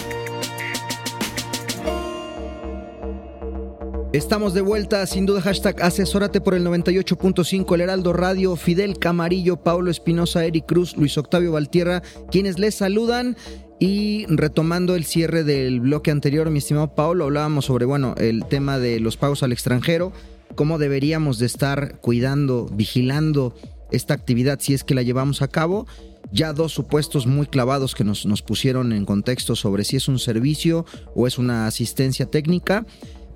[4.13, 9.63] Estamos de vuelta, sin duda, hashtag asesórate por el 98.5, el Heraldo Radio, Fidel Camarillo,
[9.63, 13.37] Paulo Espinosa, Eric Cruz, Luis Octavio Valtierra, quienes les saludan.
[13.79, 18.79] Y retomando el cierre del bloque anterior, mi estimado Paulo, hablábamos sobre, bueno, el tema
[18.79, 20.11] de los pagos al extranjero,
[20.55, 23.55] cómo deberíamos de estar cuidando, vigilando
[23.91, 25.87] esta actividad si es que la llevamos a cabo.
[26.33, 30.19] Ya dos supuestos muy clavados que nos, nos pusieron en contexto sobre si es un
[30.19, 30.85] servicio
[31.15, 32.85] o es una asistencia técnica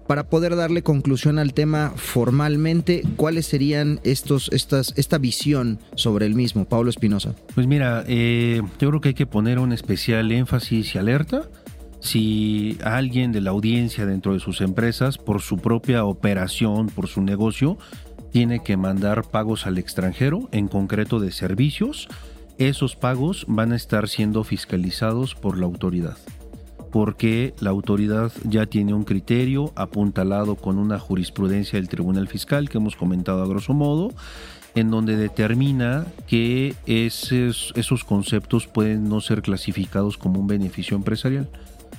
[0.07, 6.35] para poder darle conclusión al tema formalmente, ¿cuáles serían estos, estas, esta visión sobre el
[6.35, 7.35] mismo, Pablo Espinosa?
[7.53, 11.49] Pues mira, eh, yo creo que hay que poner un especial énfasis y alerta.
[11.99, 17.21] Si alguien de la audiencia dentro de sus empresas, por su propia operación, por su
[17.21, 17.79] negocio,
[18.31, 22.07] tiene que mandar pagos al extranjero, en concreto de servicios,
[22.57, 26.17] esos pagos van a estar siendo fiscalizados por la autoridad
[26.95, 32.77] porque la autoridad ya tiene un criterio apuntalado con una jurisprudencia del Tribunal Fiscal que
[32.77, 34.13] hemos comentado a grosso modo,
[34.75, 41.49] en donde determina que esos, esos conceptos pueden no ser clasificados como un beneficio empresarial.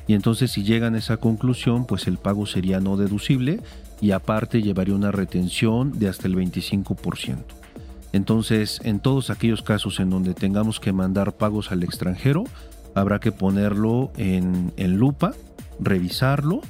[0.06, 3.60] Y entonces si llegan a esa conclusión, pues el pago sería no deducible
[4.00, 7.44] y aparte llevaría una retención de hasta el 25%.
[8.14, 12.44] Entonces, en todos aquellos casos en donde tengamos que mandar pagos al extranjero,
[12.96, 15.32] habrá que ponerlo en, lupa,
[15.78, 16.62] revisarlo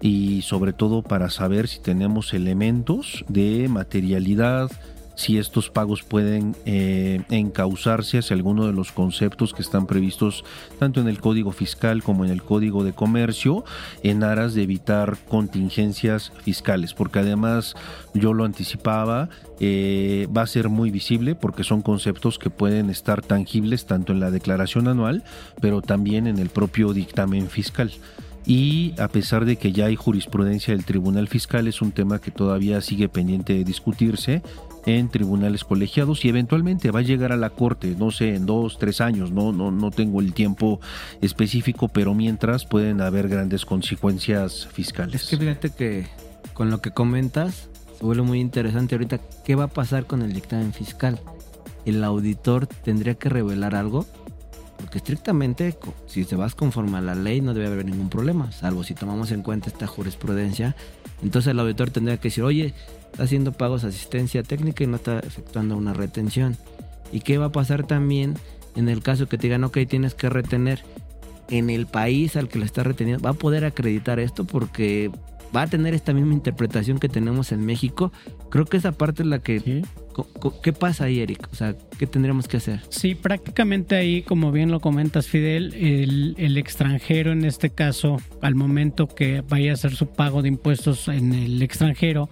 [0.00, 4.70] y sobre todo para saber si tenemos elementos de materialidad,
[5.14, 10.44] si estos pagos pueden eh, encauzarse hacia alguno de los conceptos que están previstos
[10.78, 13.64] tanto en el Código Fiscal como en el Código de Comercio
[14.02, 17.74] en aras de evitar contingencias fiscales, porque además
[18.14, 19.28] yo lo anticipaba,
[19.60, 24.20] eh, va a ser muy visible porque son conceptos que pueden estar tangibles tanto en
[24.20, 25.24] la declaración anual,
[25.60, 27.92] pero también en el propio dictamen fiscal.
[28.44, 32.32] Y a pesar de que ya hay jurisprudencia del Tribunal Fiscal, es un tema que
[32.32, 34.42] todavía sigue pendiente de discutirse
[34.86, 38.78] en tribunales colegiados y eventualmente va a llegar a la corte, no sé, en dos,
[38.78, 40.80] tres años, no, no, no tengo el tiempo
[41.20, 45.22] específico, pero mientras pueden haber grandes consecuencias fiscales.
[45.22, 46.06] Es que fíjate que
[46.52, 47.68] con lo que comentas,
[47.98, 51.20] se vuelve muy interesante ahorita, ¿qué va a pasar con el dictamen fiscal?
[51.84, 54.06] ¿El auditor tendría que revelar algo?
[54.76, 55.76] Porque estrictamente,
[56.06, 59.30] si te vas conforme a la ley, no debe haber ningún problema, salvo si tomamos
[59.30, 60.74] en cuenta esta jurisprudencia.
[61.22, 62.74] Entonces el auditor tendría que decir, oye,
[63.18, 66.56] haciendo pagos de asistencia técnica y no está efectuando una retención.
[67.12, 68.34] ¿Y qué va a pasar también
[68.74, 70.80] en el caso que te digan, ok, tienes que retener
[71.50, 73.22] en el país al que le está reteniendo?
[73.22, 74.44] ¿Va a poder acreditar esto?
[74.44, 75.10] Porque
[75.54, 78.12] va a tener esta misma interpretación que tenemos en México.
[78.50, 79.82] Creo que esa parte es la que...
[80.62, 81.48] ¿Qué pasa ahí, Eric?
[81.52, 82.80] O sea, ¿qué tendríamos que hacer?
[82.90, 88.54] Sí, prácticamente ahí, como bien lo comentas, Fidel, el, el, extranjero en este caso, al
[88.54, 92.28] momento que vaya a hacer su pago de impuestos en el extranjero,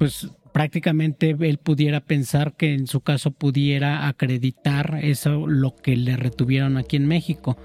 [0.00, 6.16] pues prácticamente él pudiera pensar que en su caso pudiera acreditar eso lo que le
[6.16, 7.58] retuvieron aquí en México.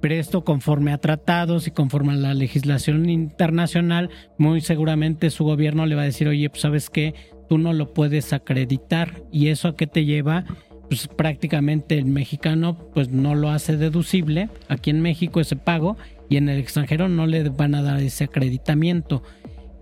[0.00, 5.84] Pero esto conforme a tratados y conforme a la legislación internacional, muy seguramente su gobierno
[5.84, 7.14] le va a decir, oye, pues sabes qué,
[7.46, 9.22] tú no lo puedes acreditar.
[9.30, 10.46] ¿Y eso a qué te lleva?
[10.88, 15.98] Pues prácticamente el mexicano pues no lo hace deducible aquí en México ese pago
[16.30, 19.22] y en el extranjero no le van a dar ese acreditamiento.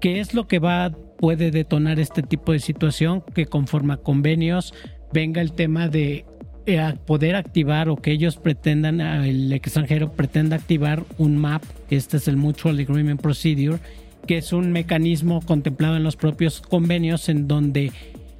[0.01, 0.91] ¿Qué es lo que va
[1.21, 3.23] puede detonar este tipo de situación?
[3.35, 4.75] Que conforme convenios
[5.13, 6.25] venga el tema de
[6.67, 12.17] eh, poder activar o que ellos pretendan, el extranjero pretenda activar un MAP, que este
[12.17, 13.79] es el Mutual Agreement Procedure,
[14.27, 17.93] que es un mecanismo contemplado en los propios convenios en donde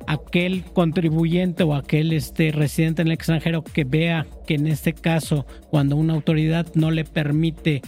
[0.07, 5.47] aquel contribuyente o aquel este, residente en el extranjero que vea que en este caso
[5.71, 7.83] cuando una autoridad no le permite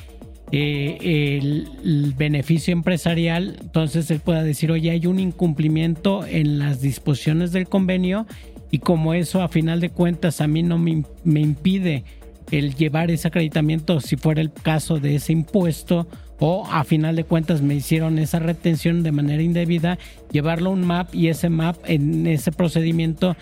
[0.52, 7.52] eh, el, beneficio empresarial, entonces él pueda decir, oye, hay un incumplimiento en las disposiciones
[7.52, 8.26] del convenio
[8.70, 12.04] y como eso a final de cuentas a mí no me, me impide
[12.50, 16.06] el llevar ese acreditamiento si fuera el caso de ese impuesto
[16.44, 19.96] o a final de cuentas me hicieron esa retención de manera indebida,
[20.32, 23.36] llevarlo a un MAP y ese MAP en ese procedimiento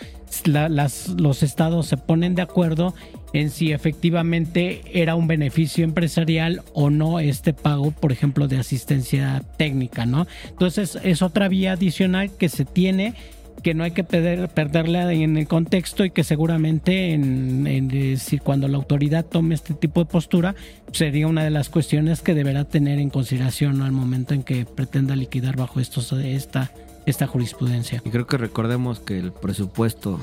[0.44, 2.94] las, los estados se ponen de acuerdo
[3.32, 9.42] en si efectivamente era un beneficio empresarial o no este pago, por ejemplo, de asistencia
[9.57, 10.26] técnica, ¿no?
[10.51, 13.14] Entonces es otra vía adicional que se tiene
[13.61, 18.39] que no hay que perder, perderla en el contexto y que seguramente en, en, si
[18.39, 20.55] cuando la autoridad tome este tipo de postura
[20.93, 25.17] sería una de las cuestiones que deberá tener en consideración al momento en que pretenda
[25.17, 26.71] liquidar bajo estos, esta,
[27.07, 28.03] esta jurisprudencia.
[28.05, 30.21] Y creo que recordemos que el presupuesto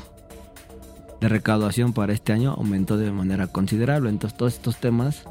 [1.22, 5.24] de recaudación para este año aumentó de manera considerable, entonces todos estos temas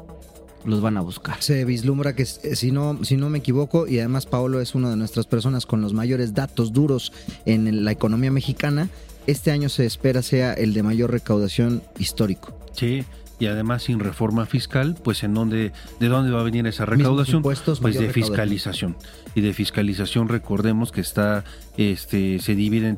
[0.67, 1.41] los van a buscar.
[1.41, 4.89] Se vislumbra que eh, si no, si no me equivoco, y además Paolo es una
[4.89, 7.13] de nuestras personas con los mayores datos duros
[7.45, 8.89] en la economía mexicana,
[9.25, 12.57] este año se espera sea el de mayor recaudación histórico.
[12.73, 13.03] Sí,
[13.39, 17.43] y además sin reforma fiscal, pues en dónde, de dónde va a venir esa recaudación,
[17.43, 17.63] pues
[17.97, 18.95] de fiscalización.
[19.35, 21.43] Y de fiscalización recordemos que está,
[21.77, 22.97] este, se divide en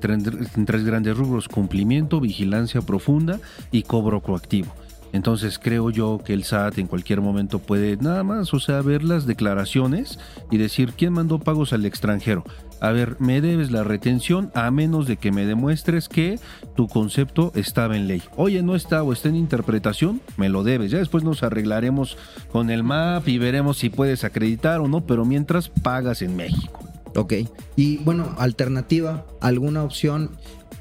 [0.65, 3.39] tres grandes rubros: cumplimiento, vigilancia profunda
[3.71, 4.73] y cobro coactivo.
[5.11, 9.03] Entonces creo yo que el SAT en cualquier momento puede nada más, o sea, ver
[9.03, 10.19] las declaraciones
[10.51, 12.43] y decir quién mandó pagos al extranjero.
[12.81, 16.39] A ver, me debes la retención a menos de que me demuestres que
[16.75, 18.23] tu concepto estaba en ley.
[18.37, 20.91] Oye, no está o está en interpretación, me lo debes.
[20.91, 22.17] Ya después nos arreglaremos
[22.51, 26.79] con el MAP y veremos si puedes acreditar o no, pero mientras pagas en México.
[27.15, 27.33] Ok.
[27.75, 30.31] Y bueno, alternativa, alguna opción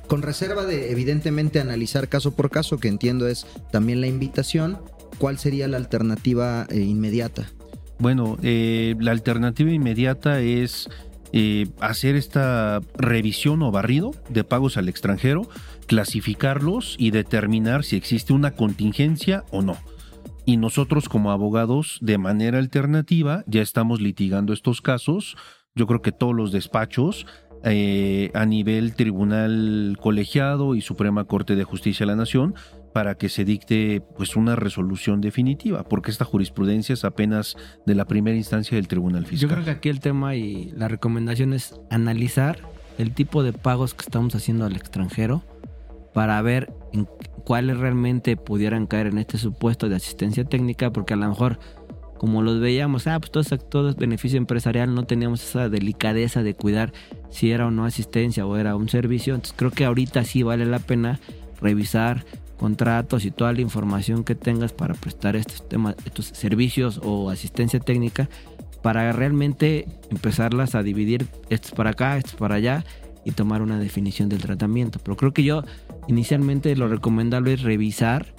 [0.08, 4.78] con reserva de evidentemente analizar caso por caso, que entiendo es también la invitación,
[5.18, 7.50] ¿cuál sería la alternativa eh, inmediata?
[7.98, 10.88] Bueno, eh, la alternativa inmediata es
[11.32, 15.48] eh, hacer esta revisión o barrido de pagos al extranjero,
[15.86, 19.76] clasificarlos y determinar si existe una contingencia o no.
[20.46, 25.36] Y nosotros como abogados, de manera alternativa, ya estamos litigando estos casos.
[25.74, 27.26] Yo creo que todos los despachos
[27.64, 32.54] eh, a nivel tribunal colegiado y Suprema Corte de Justicia de la Nación
[32.92, 37.56] para que se dicte pues una resolución definitiva, porque esta jurisprudencia es apenas
[37.86, 39.48] de la primera instancia del Tribunal Fiscal.
[39.48, 42.58] Yo creo que aquí el tema y la recomendación es analizar
[42.98, 45.42] el tipo de pagos que estamos haciendo al extranjero
[46.12, 47.06] para ver en
[47.44, 51.58] cuáles realmente pudieran caer en este supuesto de asistencia técnica, porque a lo mejor
[52.18, 56.54] como los veíamos, ah, pues todo, todo es beneficio empresarial, no teníamos esa delicadeza de
[56.54, 56.92] cuidar
[57.30, 59.34] si era o no asistencia o era un servicio.
[59.34, 61.20] Entonces creo que ahorita sí vale la pena
[61.60, 62.24] revisar
[62.58, 67.78] contratos y toda la información que tengas para prestar estos temas, estos servicios o asistencia
[67.80, 68.28] técnica
[68.82, 72.84] para realmente empezarlas a dividir estos para acá, estos para allá
[73.24, 74.98] y tomar una definición del tratamiento.
[75.02, 75.62] Pero creo que yo
[76.08, 78.34] inicialmente lo recomendable es revisar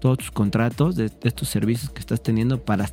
[0.00, 2.88] todos tus contratos de estos servicios que estás teniendo para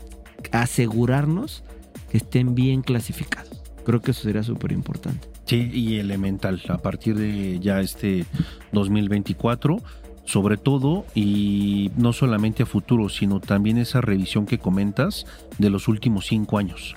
[0.51, 1.63] asegurarnos
[2.09, 3.61] que estén bien clasificados.
[3.85, 5.27] Creo que eso sería súper importante.
[5.45, 8.25] Sí, y elemental, a partir de ya este
[8.71, 9.81] 2024,
[10.25, 15.25] sobre todo, y no solamente a futuro, sino también esa revisión que comentas
[15.57, 16.95] de los últimos cinco años.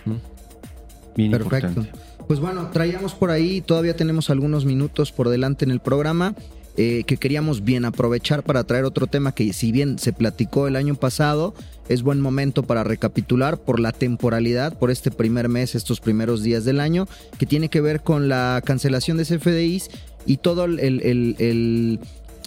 [1.16, 1.86] Bien Perfecto.
[2.26, 6.34] Pues bueno, traíamos por ahí, todavía tenemos algunos minutos por delante en el programa.
[6.76, 10.74] Eh, que queríamos bien aprovechar para traer otro tema que si bien se platicó el
[10.74, 11.55] año pasado,
[11.89, 16.64] es buen momento para recapitular por la temporalidad, por este primer mes, estos primeros días
[16.64, 17.07] del año,
[17.39, 19.91] que tiene que ver con la cancelación de CFDIs
[20.26, 22.01] y todo el, el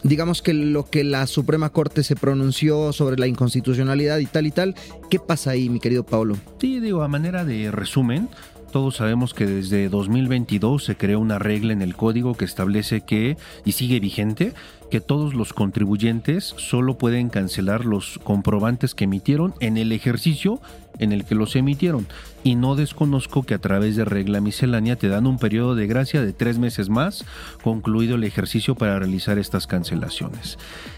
[0.04, 4.52] digamos que lo que la Suprema Corte se pronunció sobre la inconstitucionalidad y tal y
[4.52, 4.76] tal.
[5.10, 6.38] ¿Qué pasa ahí, mi querido Pablo?
[6.60, 8.30] Sí, digo, a manera de resumen,
[8.72, 13.38] todos sabemos que desde 2022 se creó una regla en el código que establece que,
[13.66, 14.54] y sigue vigente,
[14.92, 20.62] que todos los contribuyentes solo pueden cancelar los comprobantes que emitieron en el ejercicio
[21.00, 22.08] en el que los emitieron.
[22.44, 26.22] Y no desconozco que a través de regla miscelánea te dan un periodo de gracia
[26.22, 27.26] de tres meses más,
[27.62, 30.58] concluido el ejercicio para realizar estas cancelaciones.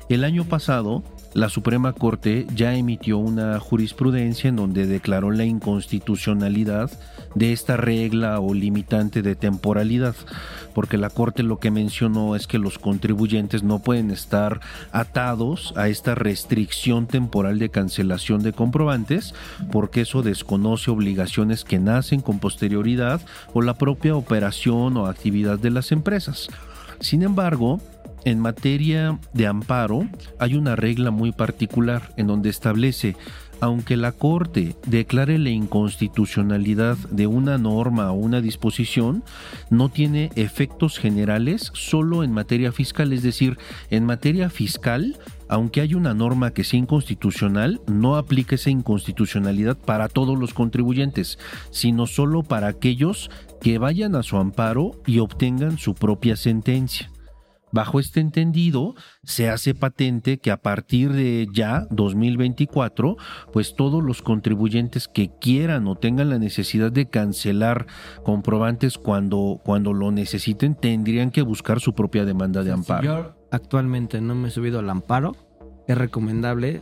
[0.09, 6.89] El año pasado, la Suprema Corte ya emitió una jurisprudencia en donde declaró la inconstitucionalidad
[7.35, 10.15] de esta regla o limitante de temporalidad,
[10.79, 14.61] porque la Corte lo que mencionó es que los contribuyentes no pueden estar
[14.93, 19.35] atados a esta restricción temporal de cancelación de comprobantes,
[19.73, 23.19] porque eso desconoce obligaciones que nacen con posterioridad
[23.53, 26.47] o la propia operación o actividad de las empresas.
[27.01, 27.81] Sin embargo,
[28.23, 30.07] en materia de amparo
[30.39, 33.17] hay una regla muy particular en donde establece
[33.61, 39.23] aunque la Corte declare la inconstitucionalidad de una norma o una disposición,
[39.69, 43.57] no tiene efectos generales solo en materia fiscal, es decir,
[43.89, 50.07] en materia fiscal, aunque hay una norma que sea inconstitucional, no aplica esa inconstitucionalidad para
[50.07, 51.39] todos los contribuyentes,
[51.71, 53.29] sino solo para aquellos
[53.61, 57.11] que vayan a su amparo y obtengan su propia sentencia.
[57.71, 63.17] Bajo este entendido, se hace patente que a partir de ya 2024,
[63.53, 67.87] pues todos los contribuyentes que quieran o tengan la necesidad de cancelar
[68.23, 73.01] comprobantes cuando, cuando lo necesiten, tendrían que buscar su propia demanda de amparo.
[73.01, 75.35] Si yo actualmente no me he subido al amparo,
[75.87, 76.81] es recomendable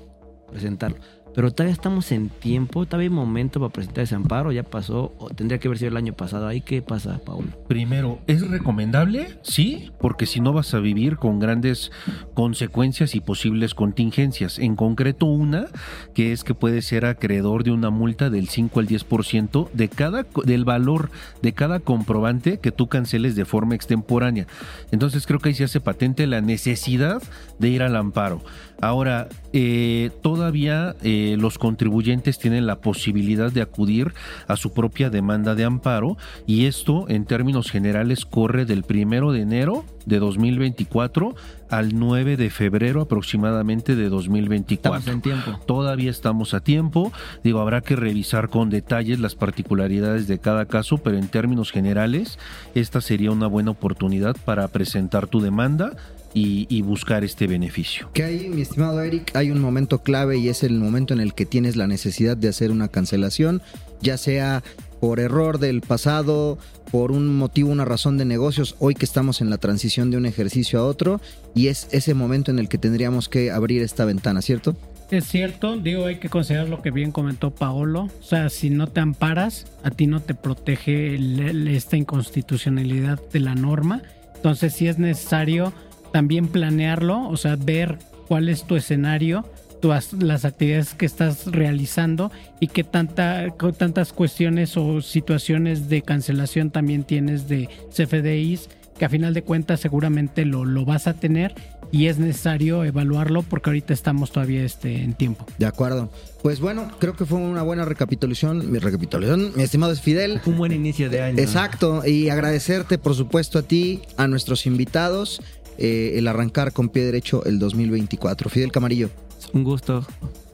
[0.51, 0.97] presentarlo.
[1.37, 5.29] Pero todavía estamos en tiempo, todavía hay momento para presentar ese amparo, ya pasó, o
[5.29, 6.47] tendría que haber sido el año pasado.
[6.47, 7.49] ¿Ahí qué pasa, Paulo?
[7.67, 9.37] Primero, ¿es recomendable?
[9.43, 11.91] Sí, porque si no vas a vivir con grandes
[12.33, 14.57] consecuencias y posibles contingencias.
[14.57, 15.67] En concreto, una
[16.15, 20.25] que es que puede ser acreedor de una multa del 5 al 10% de cada,
[20.43, 21.11] del valor
[21.43, 24.47] de cada comprobante que tú canceles de forma extemporánea.
[24.89, 27.21] Entonces creo que ahí se hace patente la necesidad
[27.59, 28.41] de ir al amparo.
[28.81, 34.13] Ahora, eh, todavía eh, los contribuyentes tienen la posibilidad de acudir
[34.47, 39.41] a su propia demanda de amparo y esto en términos generales corre del primero de
[39.41, 41.35] enero de 2024
[41.69, 44.99] al 9 de febrero aproximadamente de 2024.
[44.99, 45.59] Estamos en tiempo.
[45.65, 47.11] Todavía estamos a tiempo.
[47.43, 52.39] Digo, habrá que revisar con detalles las particularidades de cada caso, pero en términos generales,
[52.73, 55.97] esta sería una buena oportunidad para presentar tu demanda
[56.37, 58.09] y, y, buscar este beneficio.
[58.13, 61.33] Que ahí, mi estimado Eric, hay un momento clave y es el momento en el
[61.33, 63.61] que tienes la necesidad de hacer una cancelación,
[64.01, 64.63] ya sea
[64.99, 66.59] por error del pasado,
[66.91, 70.27] por un motivo, una razón de negocios, hoy que estamos en la transición de un
[70.27, 71.21] ejercicio a otro,
[71.55, 74.75] y es ese momento en el que tendríamos que abrir esta ventana, ¿cierto?
[75.09, 78.09] Es cierto, digo, hay que considerar lo que bien comentó Paolo.
[78.19, 83.19] O sea, si no te amparas, a ti no te protege el, el, esta inconstitucionalidad
[83.31, 84.01] de la norma.
[84.35, 85.71] Entonces, si es necesario
[86.11, 87.97] también planearlo, o sea, ver
[88.27, 89.45] cuál es tu escenario,
[89.81, 96.71] tu, las actividades que estás realizando y qué tanta, tantas cuestiones o situaciones de cancelación
[96.71, 101.53] también tienes de CFDIs, que a final de cuentas seguramente lo, lo vas a tener
[101.91, 105.45] y es necesario evaluarlo porque ahorita estamos todavía este, en tiempo.
[105.57, 106.09] De acuerdo.
[106.41, 108.71] Pues bueno, creo que fue una buena recapitulación.
[108.71, 110.41] Mi recapitulación, mi estimado es Fidel.
[110.45, 111.39] Un buen inicio de año.
[111.39, 112.05] Exacto.
[112.05, 115.41] Y agradecerte, por supuesto, a ti, a nuestros invitados
[115.77, 118.49] eh, el arrancar con pie derecho el 2024.
[118.49, 119.09] Fidel Camarillo.
[119.53, 120.05] Un gusto.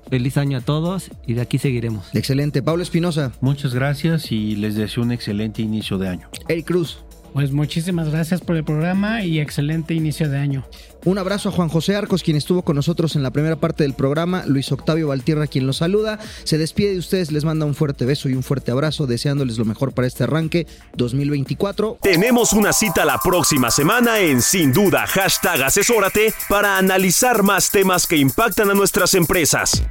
[0.10, 2.14] Feliz año a todos y de aquí seguiremos.
[2.14, 2.62] Excelente.
[2.62, 3.32] Pablo Espinosa.
[3.42, 6.30] Muchas gracias y les deseo un excelente inicio de año.
[6.48, 7.03] Eric Cruz.
[7.34, 10.64] Pues muchísimas gracias por el programa y excelente inicio de año.
[11.04, 13.96] Un abrazo a Juan José Arcos, quien estuvo con nosotros en la primera parte del
[13.96, 16.20] programa, Luis Octavio Valtierra, quien los saluda.
[16.44, 19.66] Se despide de ustedes, les manda un fuerte beso y un fuerte abrazo, deseándoles lo
[19.66, 21.98] mejor para este arranque 2024.
[22.02, 28.06] Tenemos una cita la próxima semana en Sin Duda, hashtag asesórate, para analizar más temas
[28.06, 29.84] que impactan a nuestras empresas.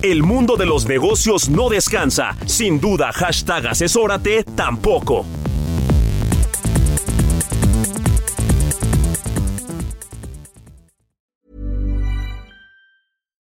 [0.00, 2.36] El mundo de los negocios no descansa.
[2.46, 5.26] Sin duda, hashtag asesórate tampoco.